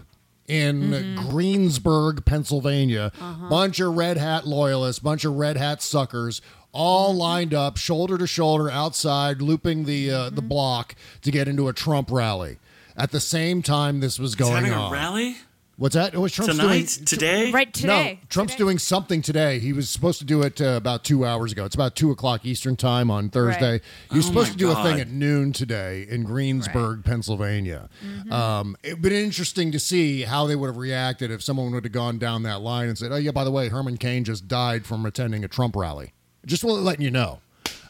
[0.47, 3.11] in Greensburg, Pennsylvania,
[3.49, 6.41] bunch of red hat loyalists, bunch of red hat suckers.
[6.75, 11.67] All lined up, shoulder to shoulder, outside, looping the uh, the block to get into
[11.69, 12.57] a Trump rally.
[12.97, 14.91] At the same time, this was He's going having on.
[14.91, 15.37] a rally
[15.77, 16.13] What's that?
[16.13, 17.51] It was Trump's tonight, doing today.
[17.51, 18.19] Right today.
[18.21, 19.59] no, Trump's doing something today.
[19.59, 21.65] He was supposed to do it uh, about two hours ago.
[21.65, 23.71] It's about two o'clock Eastern time on Thursday.
[23.73, 23.81] Right.
[24.09, 24.99] He was Oh supposed my to do a thing God.
[25.01, 27.89] at noon today in Greensburg, Pennsylvania.
[28.05, 28.31] Mm-hmm.
[28.31, 31.91] Um, it'd been interesting to see how they would have reacted if someone would have
[31.93, 34.85] gone down that line and said, "Oh yeah, by the way, Herman Cain just died
[34.85, 36.13] from attending a Trump rally."
[36.45, 37.39] Just letting you know.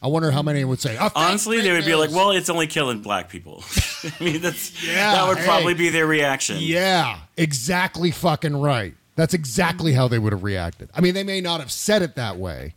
[0.01, 2.67] I wonder how many would say, oh, Honestly, they would be like, "Well, it's only
[2.67, 3.63] killing black people."
[4.03, 5.45] I mean, that's Yeah, that would hey.
[5.45, 6.57] probably be their reaction.
[6.59, 8.93] Yeah, exactly fucking right.
[9.15, 10.89] That's exactly how they would have reacted.
[10.93, 12.75] I mean, they may not have said it that way,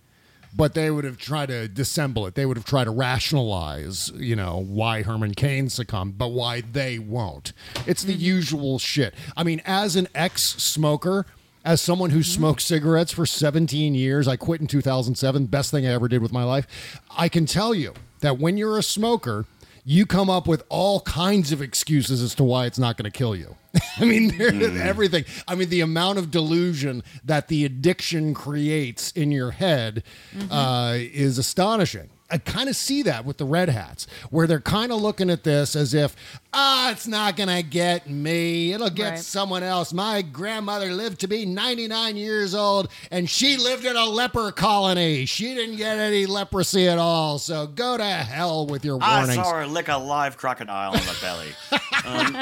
[0.56, 2.34] but they would have tried to dissemble it.
[2.34, 6.98] They would have tried to rationalize, you know, why Herman Cain succumbed, but why they
[6.98, 7.52] won't.
[7.86, 8.22] It's the mm-hmm.
[8.22, 9.14] usual shit.
[9.36, 11.26] I mean, as an ex smoker,
[11.64, 12.32] as someone who mm-hmm.
[12.32, 16.32] smoked cigarettes for 17 years, I quit in 2007, best thing I ever did with
[16.32, 17.00] my life.
[17.16, 19.46] I can tell you that when you're a smoker,
[19.84, 23.16] you come up with all kinds of excuses as to why it's not going to
[23.16, 23.56] kill you.
[23.96, 24.78] I mean, there- mm.
[24.78, 25.24] everything.
[25.46, 30.02] I mean, the amount of delusion that the addiction creates in your head
[30.36, 30.52] mm-hmm.
[30.52, 32.10] uh, is astonishing.
[32.30, 35.44] I kind of see that with the Red Hats, where they're kind of looking at
[35.44, 36.14] this as if,
[36.52, 38.72] ah, it's not going to get me.
[38.74, 39.18] It'll get Right.
[39.18, 39.94] someone else.
[39.94, 45.24] My grandmother lived to be 99 years old, and she lived in a leper colony.
[45.24, 47.38] She didn't get any leprosy at all.
[47.38, 49.14] So go to hell with your warnings.
[49.14, 49.48] I warnings.
[49.48, 51.48] saw her lick a live crocodile on the belly.
[52.04, 52.32] Um,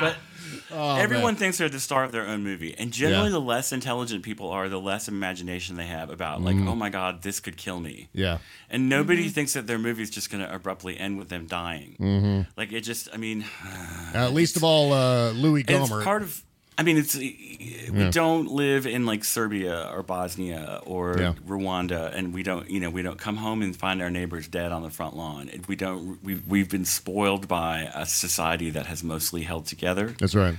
[0.00, 0.16] but
[0.72, 1.36] Oh, everyone man.
[1.36, 3.30] thinks they're the star of their own movie, and generally, Yeah.
[3.32, 6.68] the less intelligent people are, the less imagination they have about like, Mhm.
[6.68, 8.08] oh my god, this could kill me.
[8.12, 8.38] Yeah.
[8.68, 11.96] And nobody thinks that their movie's just going to abruptly end with them dying.
[12.00, 12.46] Mhm.
[12.56, 13.44] Like it just, I mean,
[14.14, 16.04] Uh, least of all, uh, Louie and it's Gohmert.
[16.04, 16.42] part of.
[16.78, 18.10] I mean, it's we Yeah.
[18.10, 21.34] don't live in like Serbia or Bosnia or Yeah.
[21.46, 24.72] Rwanda, and we don't, you know, we don't come home and find our neighbors dead
[24.72, 25.50] on the front lawn.
[25.68, 26.22] We don't.
[26.24, 30.14] We we've been spoiled by a society that has mostly held together.
[30.18, 30.56] That's right.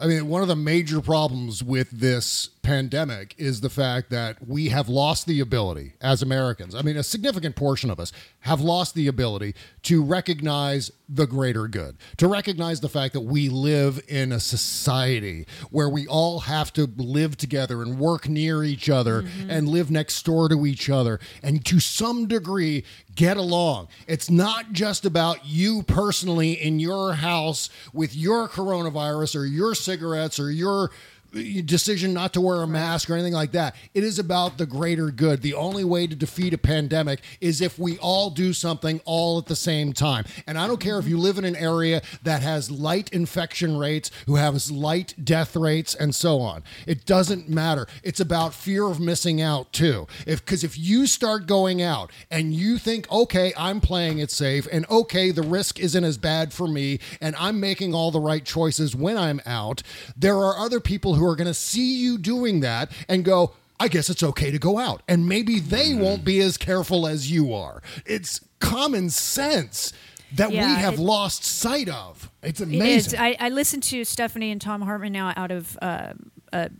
[0.00, 4.68] I mean, one of the major problems with this pandemic is the fact that we
[4.68, 6.74] have lost the ability as Americans.
[6.74, 9.54] I mean, a significant portion of us have lost the ability
[9.84, 15.46] to recognize the greater good, to recognize the fact that we live in a society
[15.70, 19.48] where we all have to live together and work near each other mm-hmm.
[19.48, 23.88] and live next door to each other and to some degree get along.
[24.06, 30.38] It's not just about you personally in your house with your coronavirus or your cigarettes
[30.38, 30.90] or your
[31.32, 33.74] decision not to wear a mask or anything like that.
[33.94, 35.42] It is about the greater good.
[35.42, 39.46] The only way to defeat a pandemic is if we all do something all at
[39.46, 40.24] the same time.
[40.46, 44.10] And I don't care if you live in an area that has light infection rates,
[44.26, 46.62] who has light death rates, and so on.
[46.86, 47.86] It doesn't matter.
[48.02, 50.06] It's about fear of missing out too.
[50.26, 54.66] If because if you start going out and you think, okay, I'm playing it safe,
[54.72, 58.44] and okay, the risk isn't as bad for me, and I'm making all the right
[58.44, 59.82] choices when I'm out,
[60.16, 63.88] there are other people who are going to see you doing that and go, I
[63.88, 65.02] guess it's okay to go out.
[65.06, 67.82] And maybe they won't be as careful as you are.
[68.06, 69.92] It's common sense
[70.34, 72.30] that Yeah, we have it- lost sight of.
[72.42, 73.18] It's amazing.
[73.18, 76.14] I, I listen to Stephanie and Thom Hartmann now out of uh,
[76.52, 76.70] a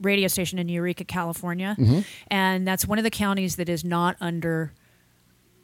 [0.00, 2.04] radio station in Eureka, California, Mhm.
[2.28, 4.72] and that's one of the counties that is not under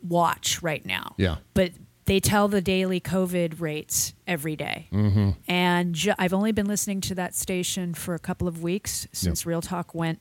[0.03, 1.15] watch right now.
[1.17, 1.37] Yeah.
[1.55, 1.73] But
[2.07, 4.89] they tell the daily COVID rates every day.
[4.93, 5.31] Mm-hmm.
[5.49, 9.47] And ju- I've only been listening to that station for a couple of weeks since
[9.47, 10.21] Real Talk went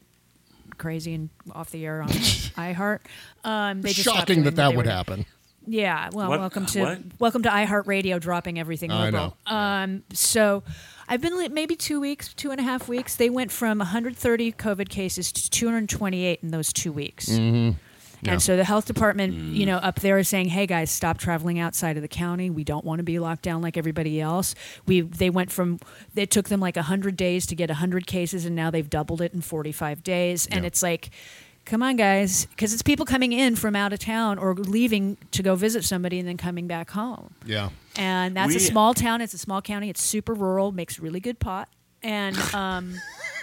[0.77, 2.99] crazy and off the air on iHeart.
[3.43, 5.25] Um, they just stopped Shocking doing that that they would were- happen.
[5.67, 6.99] Yeah, well, What- welcome to what?
[7.19, 9.38] welcome to iHeartRadio dropping everything I liberal.
[9.45, 10.63] Um, so
[11.07, 13.15] I've been li- maybe two weeks, two and a half weeks.
[13.15, 17.29] They went from 130 COVID cases to 228 in those two weeks.
[17.29, 17.77] Mm-hmm.
[18.24, 18.34] Yeah.
[18.34, 21.59] And so the health department, you know, up there is saying, "Hey guys, stop traveling
[21.59, 22.49] outside of the county.
[22.49, 24.53] We don't want to be locked down like everybody else."
[24.86, 25.80] We they went from
[26.15, 29.34] it took them like 100 days to get 100 cases and now they've doubled it
[29.34, 30.47] in 45 days.
[30.47, 30.67] And Yeah.
[30.67, 31.09] it's like
[31.63, 35.43] Come on, guys, because it's people coming in from out of town or leaving to
[35.43, 37.36] go visit somebody and then coming back home.
[37.45, 37.69] Yeah.
[37.95, 39.22] And that's a small town.
[39.22, 39.88] It's a small county.
[39.88, 40.72] It's super rural.
[40.72, 41.69] Makes really good pot.
[42.01, 42.95] And um,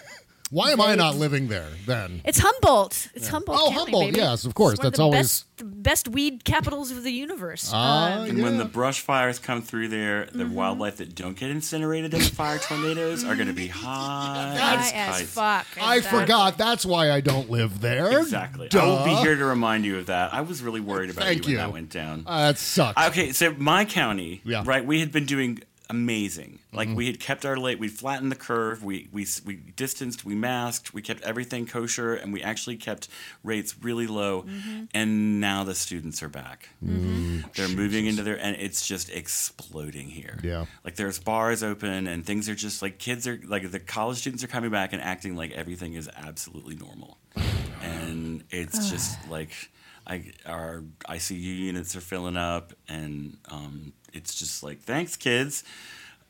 [0.50, 2.22] Why am I not living there then?
[2.24, 3.08] it's Humboldt.
[3.14, 3.58] It's Humboldt.
[3.60, 4.16] Oh, County, Humboldt, baby.
[4.18, 4.74] yes, of course.
[4.74, 7.70] It's That's the always- best, best weed capitals of the universe.
[7.74, 10.54] Ah, Um, And when the brush fires come through there, the Mm-hmm.
[10.54, 14.74] wildlife that don't get incinerated in the fire tornadoes are going to be high high
[14.76, 15.30] as as kites.
[15.32, 15.66] fuck.
[15.80, 16.56] I forgot.
[16.56, 18.18] That's why I don't live there.
[18.20, 18.68] Exactly.
[18.68, 18.80] Duh.
[18.82, 20.32] I will be here to remind you of that.
[20.32, 21.56] I was really worried about Thank you when you.
[21.58, 22.24] that went down.
[22.26, 23.06] Uh, that sucks.
[23.08, 24.62] Okay, so my county, Yeah.
[24.64, 24.84] right?
[24.84, 26.58] We had been doing amazing.
[26.72, 26.94] Like Mhm.
[26.96, 30.92] we had kept our late, we flattened the curve, we we we distanced, we masked,
[30.94, 33.08] we kept everything kosher, and we actually kept
[33.42, 34.42] rates really low.
[34.42, 34.84] Mm-hmm.
[34.94, 36.68] And now the students are back.
[36.84, 40.38] Mm, They're moving into their, and it's just exploding here.
[40.42, 40.66] Yeah.
[40.84, 44.44] Like there's bars open, and things are just like kids are like the college students
[44.44, 47.18] are coming back and acting like everything is absolutely normal,
[47.82, 49.70] and it's just like.
[50.08, 55.64] I, our ICU units are filling up, and um, it's just like, thanks, kids.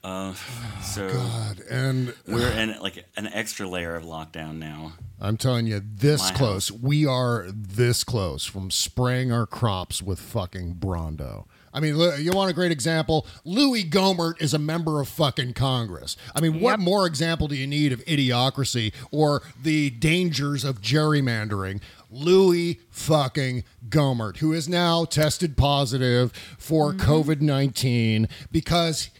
[0.02, 0.34] Uh,
[0.82, 4.92] so God, and we're in like an extra layer of lockdown now.
[5.20, 6.70] I'm telling you, this My close.
[6.70, 11.46] We are this close from spraying our crops with fucking Brawndo.
[11.72, 13.26] I mean, you want a great example?
[13.44, 16.16] Louie Gohmert is a member of fucking Congress.
[16.34, 21.80] I mean, what more example do you need of idiocracy or the dangers of gerrymandering?
[22.10, 27.10] Louie fucking Gohmert, who is now tested positive for mm-hmm.
[27.10, 29.10] COVID 19 because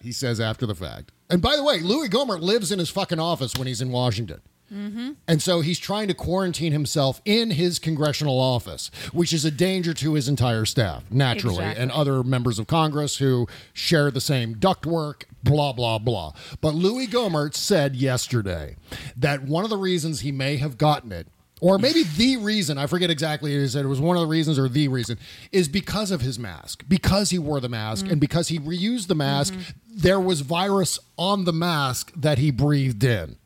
[0.00, 1.12] he says after the fact.
[1.30, 4.40] And by the way, Louie Gohmert lives in his fucking office when he's in Washington.
[4.72, 5.12] Mm-hmm.
[5.26, 9.94] And so he's trying to quarantine himself in his congressional office, which is a danger
[9.94, 11.82] to his entire staff, naturally, Exactly.
[11.82, 16.32] and other members of Congress who share the same ductwork, blah, blah, blah.
[16.60, 18.76] But Louie Gohmert said yesterday
[19.16, 21.28] that one of the reasons he may have gotten it
[21.60, 24.58] or maybe the reason, I forget exactly, he said it was one of the reasons
[24.58, 25.18] or the reason,
[25.50, 26.84] is because of his mask.
[26.88, 28.12] Because he wore the mask Mm.
[28.12, 29.70] and because he reused the mask, Mm-hmm.
[29.96, 33.36] there was virus on the mask that he breathed in.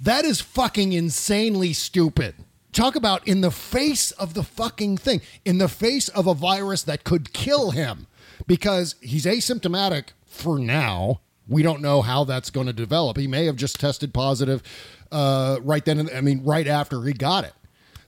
[0.00, 2.34] That is fucking insanely stupid.
[2.72, 6.82] Talk about in the face of the fucking thing, in the face of a virus
[6.84, 8.06] that could kill him
[8.46, 11.20] because he's asymptomatic for now.
[11.48, 13.16] We don't know how that's going to develop.
[13.16, 14.62] He may have just tested positive
[15.10, 16.10] uh, right then.
[16.14, 17.54] I mean, right after he got it.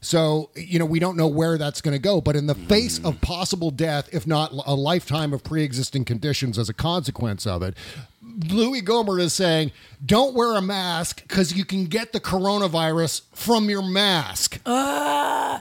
[0.03, 2.21] So, you know, we don't know where that's going to go.
[2.21, 6.59] But in the face of possible death, if not a lifetime of pre existing conditions
[6.59, 7.75] as a consequence of it,
[8.49, 9.73] Louie Gohmert is saying,
[10.05, 14.61] don't wear a mask because you can get the coronavirus from your mask.
[14.67, 15.61] oh,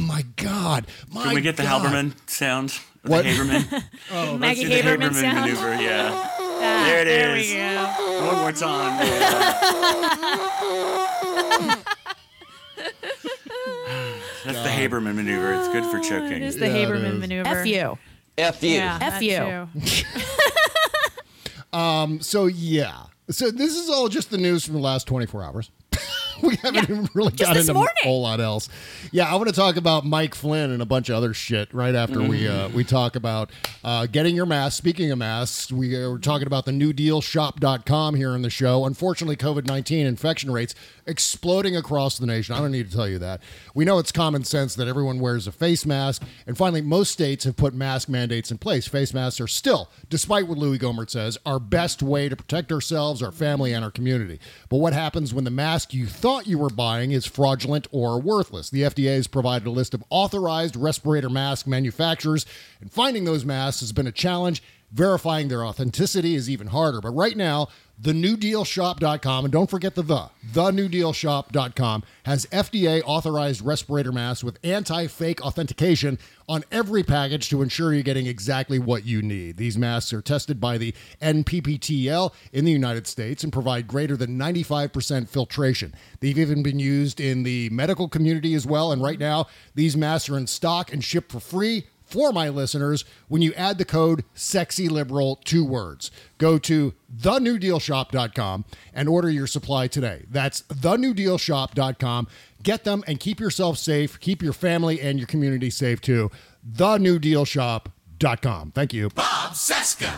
[0.00, 0.86] my God.
[1.12, 1.82] My Can we get the God.
[1.92, 2.78] Haberman sound?
[3.02, 3.22] What?
[3.24, 3.82] The Haberman?
[4.12, 5.40] Oh, Let's Maggie do the Haberman Haberman sound.
[5.40, 5.74] maneuver.
[5.82, 6.10] Yeah.
[6.58, 7.48] Ah, there it there is.
[7.50, 8.26] we go.
[8.26, 8.96] One more time.
[14.44, 15.54] That's the Haberman maneuver.
[15.54, 16.32] It's good for choking.
[16.34, 17.20] It is the Yeah, Haberman is.
[17.20, 17.48] maneuver.
[17.48, 17.98] F you.
[18.38, 18.70] F you.
[18.74, 19.68] Yeah, F that you.
[21.76, 23.02] Um, so, yeah.
[23.28, 25.70] So, this is all just the news from the last 24 hours.
[26.42, 27.94] we haven't even really got into morning.
[28.02, 28.68] a whole lot else.
[29.12, 31.94] Yeah, I want to talk about Mike Flynn and a bunch of other shit right
[31.94, 33.50] after we uh, we talk about
[33.84, 34.76] uh, getting your mask.
[34.76, 38.84] Speaking of masks, we were talking about the newdealshop.com here in the show.
[38.84, 40.74] Unfortunately, COVID 19 infection rates
[41.06, 42.54] exploding across the nation.
[42.54, 43.40] I don't need to tell you that.
[43.74, 46.22] We know it's common sense that everyone wears a face mask.
[46.46, 48.86] And finally, most states have put mask mandates in place.
[48.86, 53.22] Face masks are still, despite what Louie Gohmert says, our best way to protect ourselves,
[53.22, 54.38] our family, and our community.
[54.68, 58.68] But what happens when the mask you thought you were buying is fraudulent or worthless?
[58.68, 62.44] The FDA has provided a list of authorized respirator mask manufacturers,
[62.80, 64.60] and finding those masks has been a challenge.
[64.96, 67.02] Verifying their authenticity is even harder.
[67.02, 67.68] But right now,
[68.00, 75.42] thenewdealshop.com, and don't forget the the, thenewdealshop.com has FDA authorized respirator masks with anti fake
[75.44, 76.18] authentication
[76.48, 79.58] on every package to ensure you're getting exactly what you need.
[79.58, 84.38] These masks are tested by the NPPTL in the United States and provide greater than
[84.38, 85.94] 95% filtration.
[86.20, 88.92] They've even been used in the medical community as well.
[88.92, 91.84] And right now, these masks are in stock and shipped for free
[92.16, 98.64] for my listeners when you add the code sexy liberal two words go to thenewdealshop.com
[98.94, 100.24] and order your supply today.
[100.30, 102.28] That's thenewdealshop.com
[102.62, 104.18] get them and keep yourself safe.
[104.18, 106.30] Keep your family and your community safe too.
[106.66, 109.10] thenewdealshop.com thank you.
[109.10, 110.10] Bob Cesca.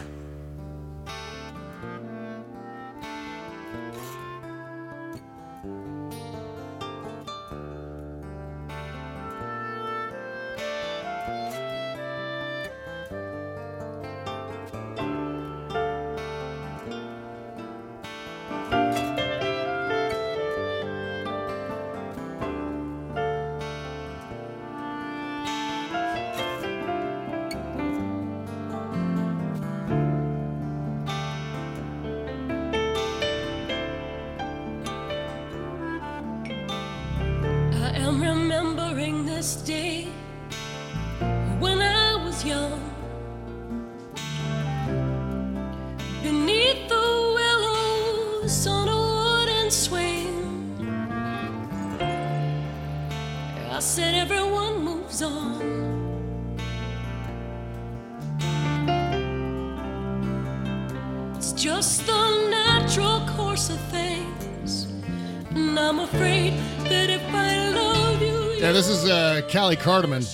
[53.78, 55.62] I said, everyone moves on.
[61.36, 64.88] It's just the natural course of things.
[65.50, 66.54] And I'm afraid
[66.86, 70.26] that if I love you, yeah this is uh callie cardamon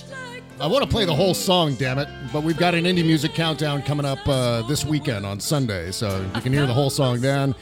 [0.59, 3.34] i want to play the whole song damn it but we've got an indie music
[3.34, 7.20] countdown coming up uh, this weekend on sunday so you can hear the whole song
[7.20, 7.55] then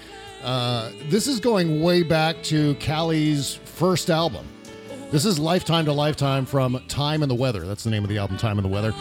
[0.45, 4.47] uh, this is going way back to callie's first album
[5.13, 8.19] this is lifetime to lifetime from time and the weather that's the name of the
[8.19, 8.93] album time and the weather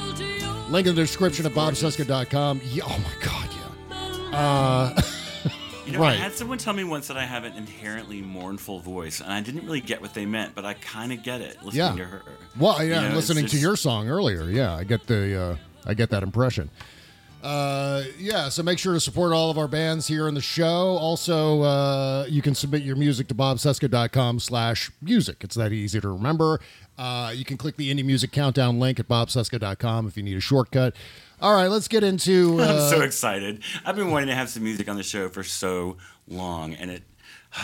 [0.69, 5.01] link in the description at bobcesca.com yeah, oh my god yeah uh,
[5.85, 8.79] You know, right I had someone tell me once that I have an inherently mournful
[8.79, 11.57] voice, and I didn't really get what they meant, but I kind of get it
[11.63, 12.03] listening yeah.
[12.03, 12.21] to her.
[12.57, 15.55] Well, You yeah, know, it's listening to your song earlier, yeah, I get the uh,
[15.85, 16.69] I get that impression.
[17.41, 20.97] Uh, yeah, so make sure to support all of our bands here in the show.
[20.97, 25.37] Also, uh, you can submit your music to bobcesca.com slash music.
[25.41, 26.59] It's that easy to remember.
[26.97, 30.41] Uh, you can click the indie music countdown link at bobcesca.com if you need a
[30.41, 30.95] shortcut.
[31.41, 32.61] All right, let's get into.
[32.61, 33.63] Uh, I'm so excited.
[33.85, 37.03] I've been wanting to have some music on the show for so long, and it.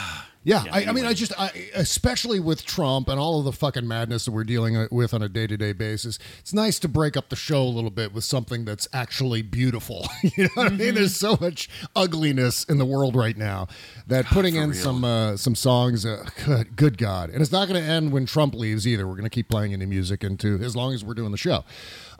[0.47, 1.03] Yeah, Yeah, I, I mean.
[1.03, 4.87] I just, I, especially with Trump and all of the fucking madness that we're dealing
[4.91, 7.67] with on a day to day basis, it's nice to break up the show a
[7.67, 10.07] little bit with something that's actually beautiful.
[10.23, 10.95] you know what I mean?
[10.95, 13.67] There's so much ugliness in the world right now
[14.07, 14.79] that putting in real.
[14.79, 18.25] some uh, some songs, uh, good, good God, and it's not going to end when
[18.25, 19.05] Trump leaves either.
[19.05, 21.65] We're going to keep playing any music into as long as we're doing the show.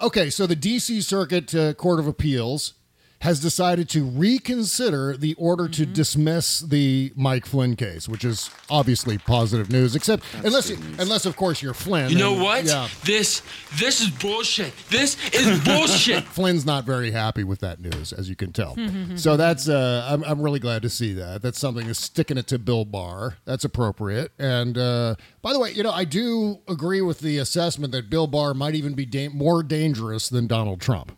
[0.01, 0.99] Okay, so the D.C.
[1.01, 2.73] Circuit uh, Court of Appeals
[3.21, 9.17] has decided to reconsider the order to dismiss the Mike Flynn case, which is obviously
[9.17, 9.95] positive news.
[9.95, 12.09] Except unless, you, unless of course you're Flynn.
[12.11, 12.63] You know and- what?
[12.65, 13.41] Yeah, This
[13.79, 14.71] this is bullshit.
[14.89, 16.23] This is bullshit.
[16.37, 18.77] Flynn's not very happy with that news, as you can tell.
[19.15, 21.41] so that's uh, I'm, I'm really glad to see that.
[21.41, 23.37] That's something is sticking it to Bill Barr.
[23.45, 24.31] That's appropriate.
[24.37, 28.27] And uh, by the way, you know I do agree with the assessment that Bill
[28.27, 31.16] Barr might even be da- more dangerous than Donald Trump.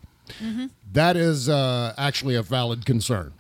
[0.92, 3.34] That is uh, actually a valid concern.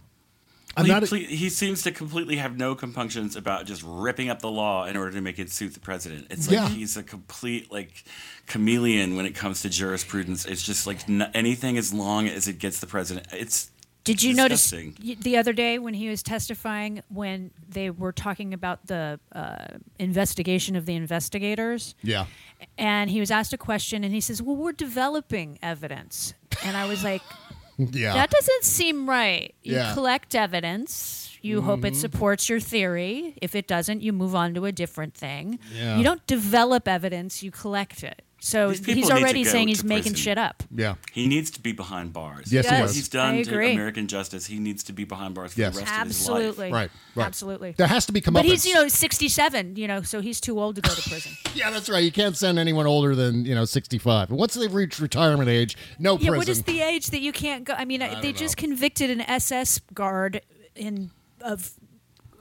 [0.77, 1.09] I'm Well, not.
[1.09, 4.95] he, he seems to completely have no compunctions about just ripping up the law in
[4.95, 6.27] order to make it suit the president.
[6.29, 6.69] It's like Yeah.
[6.69, 8.03] he's a complete like
[8.45, 10.45] chameleon when it comes to jurisprudence.
[10.45, 13.27] It's just like n- anything as long as it gets the president.
[13.33, 13.71] It's
[14.09, 14.95] Did you disgusting.
[14.99, 19.19] notice y- the other day when he was testifying when they were talking about the
[19.33, 21.95] uh, investigation of the investigators?
[22.01, 22.25] yeah.
[22.77, 26.33] And he was asked a question and he says, Well, we're developing evidence.
[26.65, 27.21] And I was like,
[27.77, 28.13] Yeah.
[28.13, 29.55] That doesn't seem right.
[29.63, 29.93] You Yeah.
[29.93, 31.37] collect evidence.
[31.41, 32.01] You hope it Mhm.
[32.01, 33.35] supports your theory.
[33.41, 35.57] If it doesn't, you move on to a different thing.
[35.73, 35.95] Yeah.
[35.97, 38.21] You don't develop evidence, you collect it.
[38.39, 40.15] So he's already saying he's making prison.
[40.15, 40.63] shit up.
[40.73, 40.95] Yeah.
[41.11, 42.51] He needs to be behind bars.
[42.51, 42.95] Yes, he does.
[42.95, 43.55] he's done I to.
[43.55, 45.75] American justice, he needs to be behind bars for Yes.
[45.75, 46.65] the rest of his Absolutely.
[46.71, 46.73] life.
[46.73, 47.25] Right, right.
[47.25, 47.71] Absolutely.
[47.73, 50.75] There has to be But he's, you know, 67, you know, so he's too old
[50.75, 51.33] to go to prison.
[51.55, 52.03] Yeah, that's right.
[52.03, 54.31] You can't send anyone older than you know 65.
[54.31, 56.37] Once they've reached retirement age, no yeah, prison.
[56.37, 57.73] what is the age that you can't go?
[57.73, 60.41] I mean, I uh, they don't just convicted an SS guard
[60.75, 61.11] in
[61.41, 61.71] of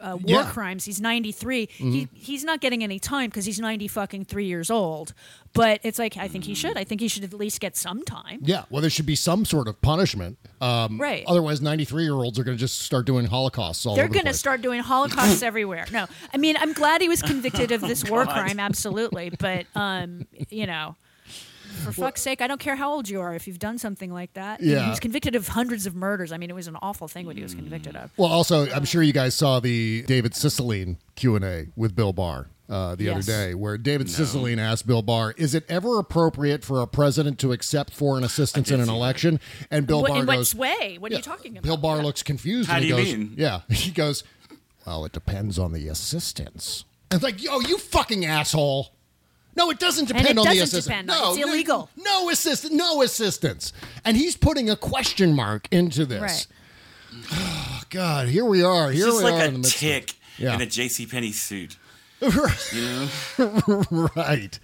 [0.00, 0.50] uh, war Yeah.
[0.50, 0.84] crimes.
[0.84, 1.68] He's 93.
[1.70, 2.08] He, Mhm.
[2.14, 5.14] he's not getting any time because he's 90 fucking three years old.
[5.54, 6.76] But it's like I think he should.
[6.76, 8.40] I think he should at least get some time.
[8.44, 10.38] Yeah, well, there should be some sort of punishment.
[10.60, 11.24] Um, Right.
[11.26, 14.30] Otherwise, 93 year olds are going to just start doing holocausts all They're going to
[14.30, 14.38] place.
[14.38, 15.86] start doing holocausts everywhere.
[15.92, 19.30] No, I mean I'm glad he was convicted of this war crime, absolutely.
[19.38, 20.96] But um, you know,
[21.78, 24.32] for fuck's sake, I don't care how old you are if you've done something like
[24.34, 24.60] that.
[24.60, 24.84] Yeah.
[24.84, 26.32] he was convicted of hundreds of murders.
[26.32, 28.10] I mean, it was an awful thing what he was convicted of.
[28.16, 32.12] Well, also, I'm sure you guys saw the David Cicilline Q and A with Bill
[32.12, 33.14] Barr uh, the Yes.
[33.16, 37.38] other day, where David Cicilline asked Bill Barr, "Is it ever appropriate for a president
[37.40, 40.98] to accept foreign assistance in an election?" And Bill What- Barr in goes, what way?
[40.98, 41.62] What are you talking about?
[41.62, 42.68] Bill Barr looks confused.
[42.68, 43.34] How and he do you goes, mean?
[43.38, 44.22] Yeah, he goes,
[44.86, 48.92] "Well, it depends on the assistance." And it's like, "Yo, you fucking asshole."
[49.58, 50.84] No, it doesn't And depend it on the doesn't assistance.
[50.86, 51.90] depend no, it's illegal.
[51.96, 53.72] No, assist, no assistance.
[54.04, 56.22] And he's putting a question mark into this.
[56.22, 56.46] Right.
[57.32, 58.90] Oh, God, here we are.
[58.90, 60.54] He's Here just we are Just like a midst tick Yeah.
[60.54, 61.06] in a J.C.
[61.06, 61.76] Penney suit.
[62.72, 63.84] You know?
[64.16, 64.58] right.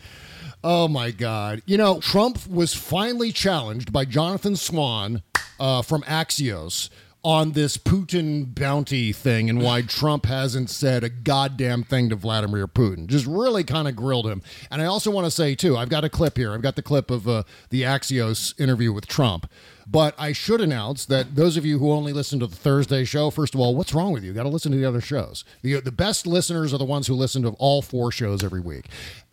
[0.63, 1.63] Oh my God.
[1.67, 5.23] You know, Trump was finally challenged by Jonathan Swan
[5.61, 6.89] uh, from Axios
[7.25, 12.69] on this Putin bounty thing and why Trump hasn't said a goddamn thing to Vladimir
[12.69, 13.07] Putin.
[13.07, 14.43] Just really kind of grilled him.
[14.71, 16.53] And I also want to say, too, I've got a clip here.
[16.53, 19.51] I've got the clip of uh, the Axios interview with Trump.
[19.87, 23.31] But I should announce that those of you who only listen to the Thursday show,
[23.31, 24.29] first of all, what's wrong with you?
[24.29, 25.45] You got to listen to the other shows.
[25.63, 28.87] The, the best listeners are the ones who listen to all four shows every week.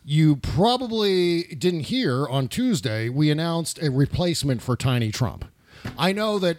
[0.04, 5.44] You probably didn't hear on Tuesday, we announced a replacement for Tiny Trump.
[5.98, 6.58] I know that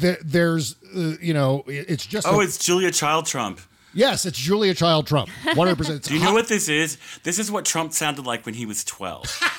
[0.00, 2.26] th- there's, uh, you know, it's just.
[2.26, 3.60] Oh, a- it's Julia Child Trump.
[3.92, 5.30] yes, it's Julia Child Trump.
[5.44, 6.02] 100%.
[6.08, 6.98] Do you know what this is?
[7.22, 9.40] This is what Trump sounded like when he was 12.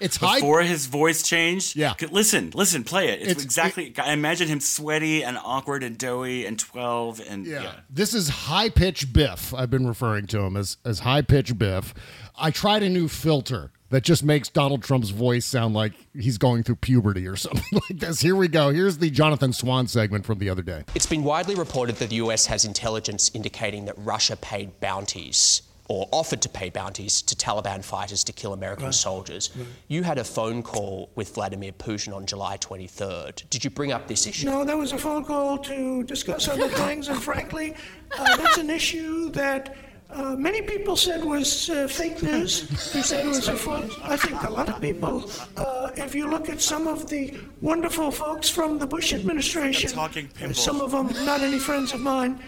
[0.00, 0.36] It's high.
[0.40, 1.76] Before his voice changed.
[1.76, 1.94] Yeah.
[2.10, 3.20] Listen, listen, play it.
[3.20, 3.94] It's, It's- exactly.
[3.98, 7.74] I imagine him sweaty and awkward and doughy and 12 and yeah.
[7.88, 9.54] This is high pitch Biff.
[9.54, 11.94] I've been referring to him as as high pitch Biff.
[12.36, 16.62] I tried a new filter that just makes Donald Trump's voice sound like he's going
[16.64, 18.20] through puberty or something like this.
[18.20, 18.70] Here we go.
[18.70, 20.84] Here's the Jonathan Swan segment from the other day.
[20.94, 26.08] It's been widely reported that the US has intelligence indicating that Russia paid bounties or
[26.10, 28.94] offered to pay bounties to Taliban fighters to kill American Right.
[28.94, 29.50] soldiers.
[29.88, 33.42] You had a phone call with Vladimir Putin on July 23rd.
[33.50, 34.46] Did you bring up this issue?
[34.46, 37.74] No, that was a phone call to discuss other things, and frankly,
[38.18, 39.74] uh, that's an issue that
[40.12, 42.68] uh, many people said was uh, fake news.
[42.92, 43.98] They said it was a false.
[44.02, 45.30] I think a lot of people.
[45.56, 50.26] Uh, if you look at some of the wonderful folks from the Bush administration, talking
[50.26, 50.54] uh, pimple.
[50.54, 52.40] some of them not any friends of mine,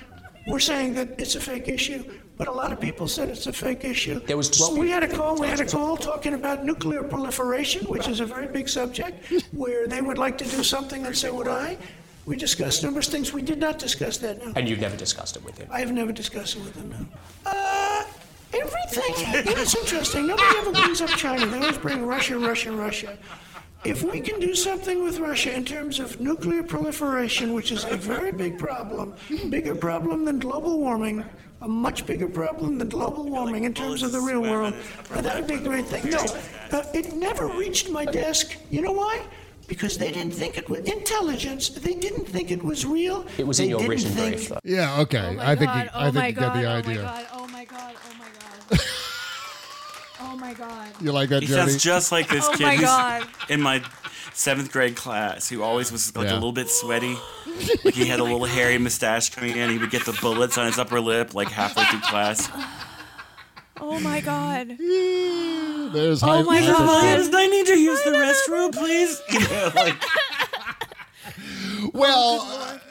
[0.47, 2.05] were saying that it's a fake issue.
[2.37, 4.19] But a lot of people said it's a fake issue.
[4.19, 5.39] There was well, we had a call.
[5.39, 9.87] We had a call talking about nuclear proliferation, which is a very big subject, where
[9.87, 11.79] they would like to do something, and so would I.
[12.27, 13.33] We discussed numerous things.
[13.33, 14.45] We did not discuss that.
[14.45, 14.53] No.
[14.57, 15.68] And you've never discussed it with him.
[15.70, 16.91] I have never discussed it with him.
[16.91, 17.07] No.
[17.45, 18.05] Uh,
[18.53, 19.14] everything.
[19.47, 20.27] It's interesting.
[20.27, 21.45] Nobody ever brings up China.
[21.47, 23.18] They always bring Russia, Russia, Russia.
[23.85, 27.97] If we can do something with Russia in terms of nuclear proliferation, which is a
[27.97, 29.14] very big problem,
[29.51, 31.22] bigger problem than global warming,
[31.61, 34.72] a much bigger problem than global warming in terms of the real world,
[35.11, 36.11] that would be a great thing.
[36.11, 36.25] No,
[36.72, 38.57] uh, it never reached my desk.
[38.70, 39.22] You know why?
[39.69, 41.69] Because they didn't think it was intelligence.
[41.71, 43.27] They didn't think it was real.
[43.39, 44.59] It was they in your written think, brief, though.
[44.65, 45.37] Yeah, okay.
[45.39, 47.27] Oh I think you, I oh think you get the oh idea.
[47.33, 47.95] Oh my god!
[48.11, 48.27] Oh my
[48.71, 48.81] god!
[50.21, 50.89] Oh my god!
[51.01, 51.71] You like that, He Jody?
[51.71, 53.27] sounds just like this Oh kid my who's God.
[53.49, 53.83] in my
[54.33, 56.33] seventh grade class who always was like Yeah.
[56.33, 57.17] a little bit sweaty.
[57.85, 59.71] Like he had a little hairy mustache coming in.
[59.71, 62.49] He would get the bullets on his upper lip like halfway through class.
[63.81, 64.68] Oh my god!
[64.79, 67.35] There's Oh high- my high- God.
[67.35, 69.20] I need to use the restroom, please.
[69.33, 69.97] You know, like,
[71.93, 72.41] Well,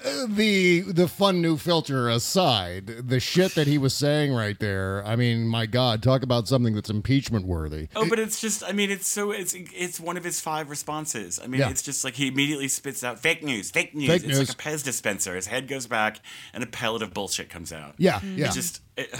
[0.06, 5.04] uh, the the fun new filter aside, the shit that he was saying right there.
[5.06, 7.88] I mean, my God, talk about something that's impeachment worthy.
[7.96, 8.64] oh, but it's just.
[8.64, 9.32] I mean, it's so.
[9.32, 11.40] It's it's one of his five responses.
[11.44, 11.70] I mean, Yeah.
[11.70, 14.08] it's just like he immediately spits out fake news, fake news.
[14.08, 14.50] Fake it's news.
[14.50, 15.36] like a Pez dispenser.
[15.36, 16.20] His head goes back,
[16.54, 17.96] and a pellet of bullshit comes out.
[17.98, 18.52] Yeah, It yeah.
[18.52, 18.82] just.
[18.96, 19.14] It,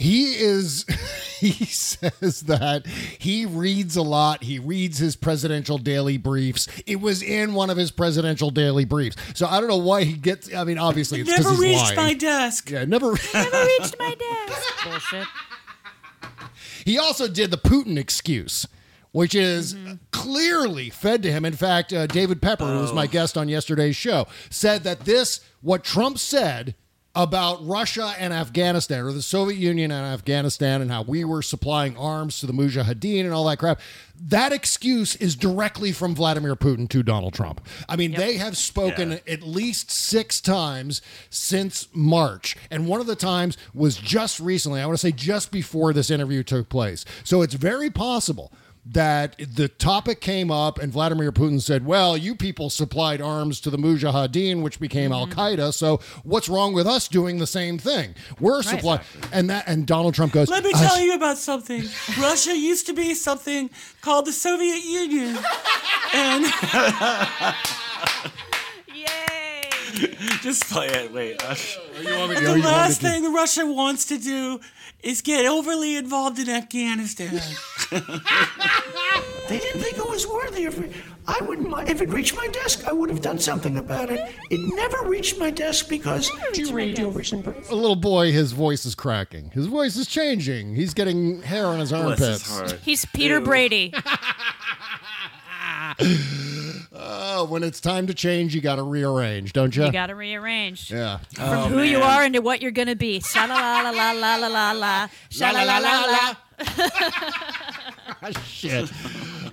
[0.00, 0.86] He is.
[1.40, 4.42] He says that he reads a lot.
[4.44, 6.68] He reads his presidential daily briefs.
[6.86, 9.16] It was in one of his presidential daily briefs.
[9.32, 10.52] So I don't know why he gets.
[10.52, 12.08] I mean, obviously, it's because never he's reached lying.
[12.08, 12.70] my desk.
[12.70, 13.14] Yeah, never.
[13.32, 14.14] Never reached my
[14.48, 14.84] desk.
[14.84, 15.28] Bullshit.
[16.84, 18.66] He also did the Putin excuse,
[19.12, 19.74] which is
[20.10, 21.46] clearly fed to him.
[21.46, 25.40] In fact, uh, David Pepper, who was my guest on yesterday's show, said that this,
[25.62, 26.74] what Trump said
[27.14, 31.96] about Russia and Afghanistan, or the Soviet Union and Afghanistan, and how we were supplying
[31.96, 33.80] arms to the Mujahideen and all that crap,
[34.22, 37.60] that excuse is directly from Vladimir Putin to Donald Trump.
[37.88, 42.56] I mean, they have spoken at least six times since March.
[42.70, 46.10] And one of the times was just recently, I want to say just before this
[46.10, 47.04] interview took place.
[47.24, 48.52] So it's very possible
[48.92, 53.70] that the topic came up and Vladimir Putin said, Well, you people supplied arms to
[53.70, 55.72] the Mujahideen, which became Al Qaeda.
[55.72, 58.14] So what's wrong with us doing the same thing?
[58.40, 59.00] We're supplying.
[59.32, 61.84] And that, and Donald Trump goes, Let me tell you about something.
[62.18, 63.70] Russia used to be something
[64.00, 65.38] called the Soviet Union.
[66.12, 66.44] And
[68.94, 69.70] Yay!
[70.42, 71.12] just play it.
[71.12, 71.42] Wait.
[71.44, 71.54] uh,
[72.02, 74.60] you want me- the you want last me to- thing Russia wants to do
[75.02, 77.40] is get overly involved in Afghanistan.
[77.90, 80.92] They didn't think it was worthy of it.
[81.26, 82.86] I wouldn't mind if it reached my desk.
[82.86, 84.32] I would have done something about it.
[84.50, 86.30] It never reached my desk because.
[86.52, 87.40] Do you read your written?
[87.68, 89.50] A little boy, his voice is cracking.
[89.50, 90.76] His voice is changing.
[90.76, 92.84] He's getting hair on his Bless his armpits.
[92.84, 93.92] He's Peter Brady.
[96.92, 99.84] Oh, when it's time to change, you got to rearrange, don't you?
[99.84, 100.90] You got to rearrange.
[100.90, 101.18] Yeah.
[101.34, 103.20] From Oh, who you are into what you're gonna be.
[103.20, 105.08] Sha la la la la la la la.
[105.30, 107.76] Sha la la la la.
[108.44, 108.90] Shit.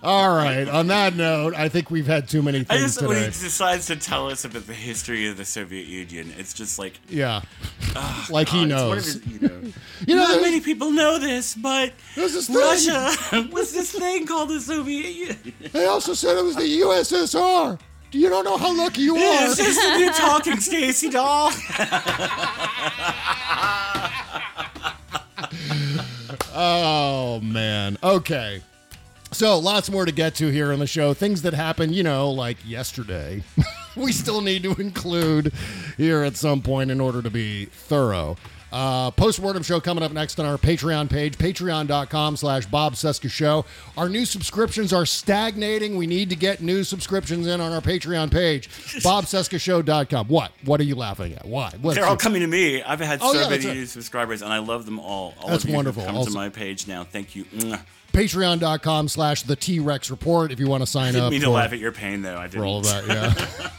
[0.04, 0.68] All right.
[0.68, 2.70] On that note, I think we've had too many things.
[2.70, 3.38] I things just when he today.
[3.46, 7.42] decides to tell us about the history of the Soviet Union, it's just like Yeah.
[7.96, 9.14] ah, Like he God, it's one of knows.
[9.14, 9.62] his- you know,
[10.08, 12.56] You know, not many people know this, but this thing.
[12.56, 15.54] Russia was this thing called the Soviet Union.
[15.72, 17.80] They also said it was the USSR.
[18.10, 19.44] Do you don't know how lucky you are.
[19.48, 21.52] Is this the new talking Stacy doll?
[26.60, 28.00] Oh man.
[28.04, 28.64] Okay.
[29.32, 31.14] So lots more to get to here on the show.
[31.14, 33.44] Things that happened, you know, like yesterday.
[33.96, 35.54] we still need to include
[35.98, 38.38] here at some point in order to be thorough.
[38.72, 43.66] Uh, post-mortem show coming up next on our Patreon page, patreon.com slash Bob Cesca Show.
[43.96, 45.96] Our new subscriptions are stagnating.
[45.96, 48.68] We need to get new subscriptions in on our Patreon page,
[49.04, 50.28] bobcescashow.com.
[50.28, 50.52] What?
[50.66, 51.46] What are you laughing at?
[51.46, 51.72] Why?
[51.82, 52.84] What's They're all coming to me.
[52.84, 53.76] I've had Oh, so yeah, many right.
[53.78, 55.34] new subscribers, and I love them all.
[55.42, 56.04] All That's wonderful.
[56.04, 57.04] Come Also- to my page now.
[57.06, 57.46] Thank you.
[58.14, 61.32] Patreon.com slash the T-Rex Report if you want to sign Didn't up.
[61.32, 62.38] mean to laugh at your pain, though.
[62.38, 63.08] I for all of that,
[63.60, 63.70] yeah.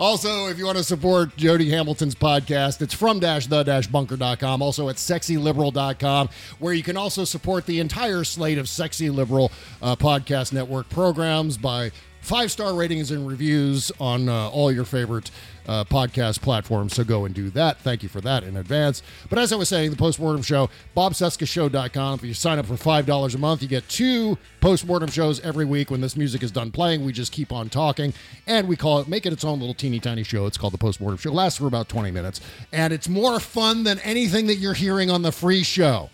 [0.00, 4.62] Also, if you want to support Jody Hamilton's podcast, it's from dash the dash bunker.com.
[4.62, 9.94] Also at sexyliberal.com, where you can also support the entire slate of Sexy Liberal uh,
[9.96, 15.30] Podcast Network programs by five star ratings and reviews on uh, all your favorite
[15.66, 16.94] uh, podcast platforms.
[16.94, 17.78] So go and do that.
[17.78, 19.02] Thank you for that in advance.
[19.28, 22.14] But as I was saying, the postmortem show, bobcescashow.com.
[22.14, 25.90] If you sign up for $5 a month, you get two postmortem shows every week.
[25.90, 28.12] When this music is done playing, we just keep on talking
[28.46, 30.46] and we call it, make it its own little teeny tiny show.
[30.46, 31.30] It's called the postmortem show.
[31.30, 32.40] It lasts for about 20 minutes
[32.72, 36.10] and it's more fun than anything that you're hearing on the free show.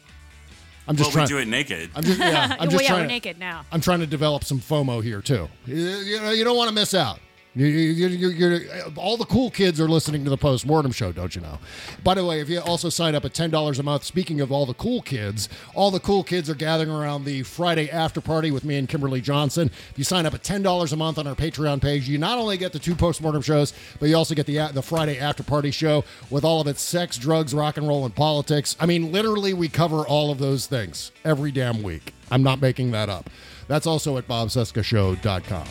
[0.88, 1.24] I'm just well, trying.
[1.24, 1.90] we do it naked.
[1.94, 3.64] I'm just, yeah, I'm well, yeah, trying we're to- naked now.
[3.72, 5.48] I'm trying to develop some FOMO here too.
[5.66, 7.18] You, you know, you don't want to miss out.
[7.56, 11.10] You, you, you, you're, uh, all the cool kids are listening to the postmortem show,
[11.10, 11.58] don't you know?
[12.04, 14.52] By the way, if you also sign up at ten dollars a month, speaking of
[14.52, 18.50] all the cool kids, all the cool kids are gathering around the Friday after party
[18.50, 19.70] with me and Kimberly Johnson.
[19.90, 22.38] If you sign up at ten dollars a month on our Patreon page, you not
[22.38, 25.70] only get the two postmortem shows, but you also get the the Friday after party
[25.70, 28.76] show with all of its sex, drugs, rock and roll, and politics.
[28.78, 32.12] I mean, literally, we cover all of those things every damn week.
[32.30, 33.30] I'm not making that up.
[33.66, 35.66] That's also at bobcescashow.com.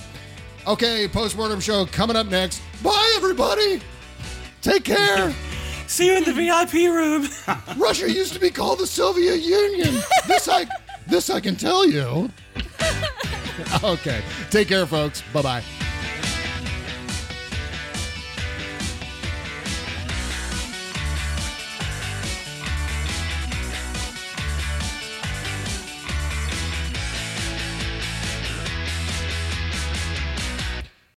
[0.68, 2.62] Okay, postmortem show coming up next.
[2.82, 3.82] Bye, everybody.
[4.62, 5.34] Take care.
[5.88, 7.28] See you in the VIP room.
[7.78, 10.02] Russia used to be called the Soviet Union.
[10.28, 10.66] This I,
[11.06, 12.32] this I can tell you.
[13.84, 15.22] okay, take care, folks.
[15.32, 15.64] Bye bye.